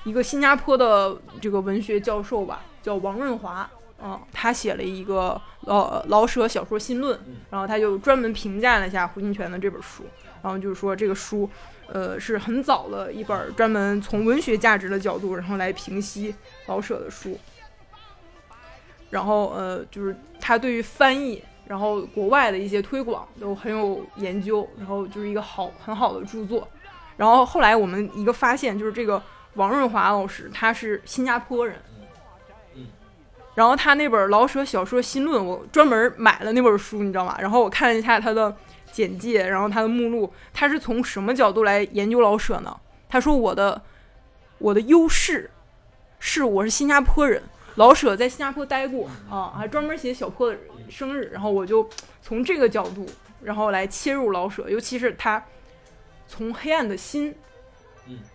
[0.03, 3.67] 一个新加坡的这个文学教授吧，叫王润华，
[4.01, 7.19] 嗯，他写了一个老老舍小说新论，
[7.49, 10.03] 然后他就专门评价了一下胡金铨的这本书，
[10.41, 11.49] 然后就是说这个书，
[11.87, 16.33] 呃，是很早的一本专门从文学价值的角度，然后来评析
[16.67, 17.37] 老舍的书，
[19.09, 26.67] 然后呃，就是他对于翻译，然后国外的一些推广都很有研究，然后就是一个好很好的著作。
[27.17, 29.21] 然后后来我们一个发现就是这个
[29.55, 31.75] 王润华老师他是新加坡人，
[33.59, 37.35] 然后他那本老舍小说新论我专门买了那本书你知道吗？
[37.41, 38.55] 然后我看了一下他的
[38.89, 42.79] 简介，然后他的目录，他是从什么角度来研究老舍呢？
[43.09, 43.81] 他说我的
[44.59, 45.51] 我的优势
[46.19, 47.43] 是我是新加坡人，
[47.75, 50.57] 老舍在新加坡待过啊，还专门写小坡的
[50.89, 51.85] 生日，然后我就
[52.21, 53.05] 从这个角度
[53.43, 55.43] 然后来切入老舍，尤其是他。
[56.31, 57.33] 从黑暗的心，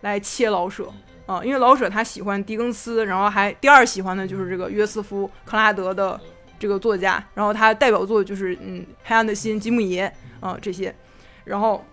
[0.01, 0.91] 来切老舍
[1.25, 6.19] 啊，因为老舍他喜欢狄更斯，然后还第二喜欢的就是这个约瑟夫克拉德的
[6.59, 10.93] 这个作家，然后他代表作就是嗯黑暗的心、吉姆爷啊这些，
[11.45, 11.83] 然后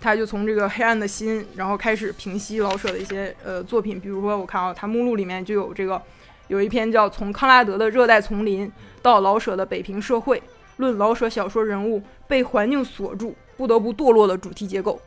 [0.00, 6.00] 他就从这个黑暗的心，然后开始平息老舍的一些呃作品，比如说我看啊，他目录里面就有这个
[6.48, 8.70] 有一篇叫《从康拉德的热带丛林
[9.02, 10.42] 到老舍的北平社会
[10.78, 13.30] 论老舍小说人物被环境锁住》。
[13.60, 14.98] 不得不堕落的主题结构，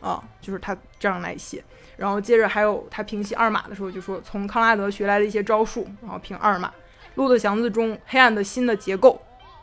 [0.00, 1.62] 啊，就是他这样来写。
[1.98, 6.72] 然后接着还有他平息二马的时候，就说从康拉德学来的一些招数，然后评二马。
[7.16, 9.20] 骆驼祥子中黑暗的心的结构，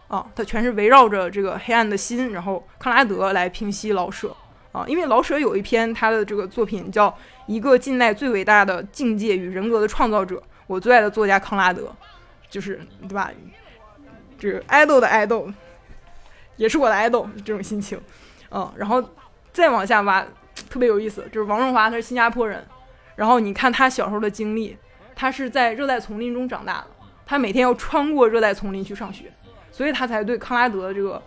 [0.10, 4.36] 啊，它全是围绕着这个黑暗的心，然后康拉德来平息老舍，
[4.74, 7.10] 啊，因为老舍有一篇他的这个作品叫
[7.48, 10.36] 《一个近代最伟大的境界与人格的创造者》，
[10.68, 11.90] 我最爱的作家康拉德，
[12.50, 13.32] 就是对吧？
[14.38, 15.50] 这个爱豆的爱豆，
[16.58, 17.98] 也是我的爱豆，这种心情。
[18.52, 19.02] 嗯，然后
[19.54, 20.26] 再往下挖，
[20.70, 22.66] 特别有意思，就是王润华他是新加坡人，
[23.16, 24.78] 然后你看他小时候的经历，
[25.16, 26.88] 他是在热带丛林中长大的，
[27.26, 29.32] 他每天要穿过热带丛林去上学，
[29.72, 31.22] 所以他才对康拉德的这个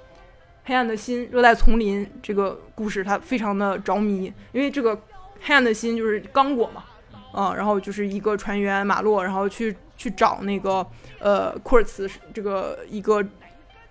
[0.64, 5.00] 黑暗的心、热带丛林这个故事他非常的着迷，因为这个
[5.40, 6.84] 黑暗的心就是刚果嘛，
[7.34, 10.86] 嗯，然后就是一个船员马洛，然后去去找那个
[11.18, 13.24] 呃库尔茨这个一个。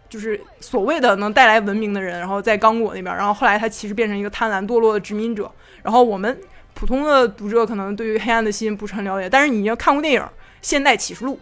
[0.10, 5.52] 就是所谓的能带来文明的人，然后在刚果那边，然后后来他其实变成一个贪婪堕落的殖民者。
[5.84, 6.38] 然后我们
[6.74, 10.22] 普通的读者可能对于黑暗的心不是很了解，但是你要看过电影
[10.62, 11.40] 《现代启示录》，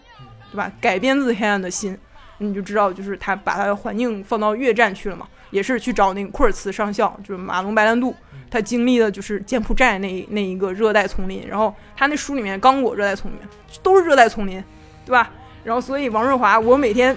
[0.52, 0.72] 对吧？
[0.80, 1.98] 改编自黑暗的心，
[2.40, 8.16] 你就知道，就是他把他的环境放到越战去了嘛，也是去找那个库尔茨上校，就是马龙白兰度，
[8.50, 11.46] 他经历的就是柬埔寨那那一个热带丛林。
[11.48, 13.38] 然后他那书里面刚果热带丛林
[13.84, 14.64] 都是热带丛林，
[15.06, 15.32] 对吧？
[15.64, 17.16] 然后所以王润华，我每天。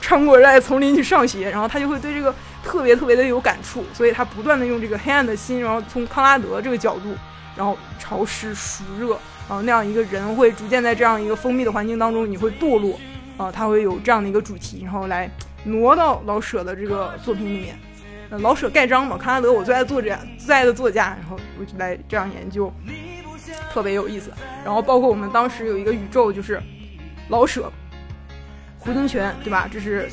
[0.00, 7.14] 穿过热带丛林去上学，然后他就会对这个特别特别的有感触，所以他不断的用这个黑暗的心，然后从康拉德这个角度，
[7.56, 9.08] 然后潮湿暑热，
[9.48, 12.98] 然后那样一个人会逐渐在这样一个封闭的环境当中，你会堕落，
[13.36, 15.30] 啊，他会有这样的一个主题，然后来
[15.64, 17.78] 挪到老舍的这个作品里面。
[18.38, 22.72] 老舍盖章嘛，康拉德我最爱作者，最爱的作家，然后我就来这样研究，
[23.72, 24.30] 特别有意思。
[24.64, 26.62] 然后包括我们当时有一个宇宙，就是
[27.28, 27.72] 老舍、
[28.80, 29.68] 胡金铨，对吧？
[29.70, 30.10] 这是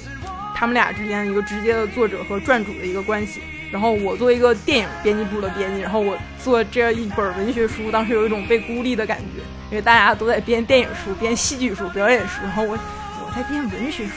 [0.54, 3.42] 他们俩之间一个直接的作者和撰主的一个关系。
[3.72, 9.42] 然后我作为一个电影编辑部的编辑，然后我做这样一本文学书，当时有一种被孤立的感觉，
[9.72, 14.12] 因为大家都在编电影书、编戏剧书、表演书，然后我我在编文学书，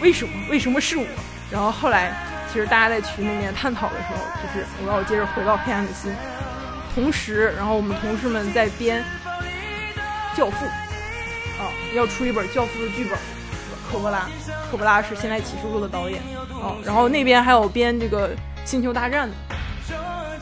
[0.00, 0.32] 为什么？
[0.50, 1.04] 为什么是我？
[1.50, 2.12] 然后后来。
[2.52, 6.12] 其实大家在群里面探讨的时候，就是我要接着回到黑暗的心。
[6.92, 9.00] 同时，然后我们同事们在编
[10.36, 10.66] 《教父》，
[11.62, 13.16] 啊，要出一本《教父》的剧本。
[13.90, 14.28] 科波拉，
[14.70, 16.20] 科波拉是《现在启示录》的导演，
[16.62, 18.28] 哦，然后那边还有编这个
[18.64, 19.36] 《星球大战》的。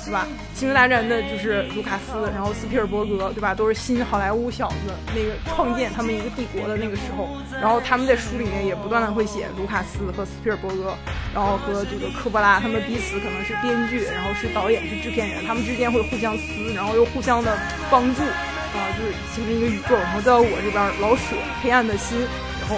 [0.05, 0.27] 对吧？
[0.55, 3.55] 星球大战的就是卢卡斯，然后斯皮尔伯格，对吧？
[3.55, 7.29] 都是新好莱坞小子那个创建他们一个帝国的那个时候，
[7.61, 10.95] 然后他们在书里面也不断的会写卢卡斯和斯皮尔伯格，
[11.35, 17.59] 然后和这个科波拉，他们彼此可能是编剧，然后是导演，是制片人，他们之间会互相撕，然后又互相的
[17.91, 19.95] 帮助，啊，就是形成一个宇宙。
[19.95, 22.19] 然后再到我这边，老舍黑暗的心，
[22.62, 22.77] 然后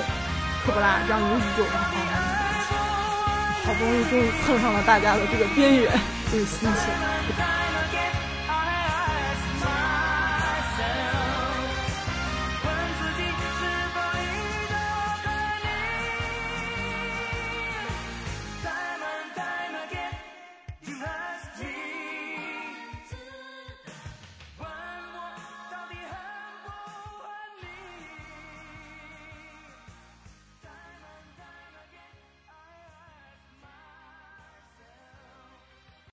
[0.64, 1.90] 科波拉这样一个宇宙，然后
[3.64, 5.98] 好不容易终于碰上了大家的这个边缘。
[6.30, 7.59] 这个心情。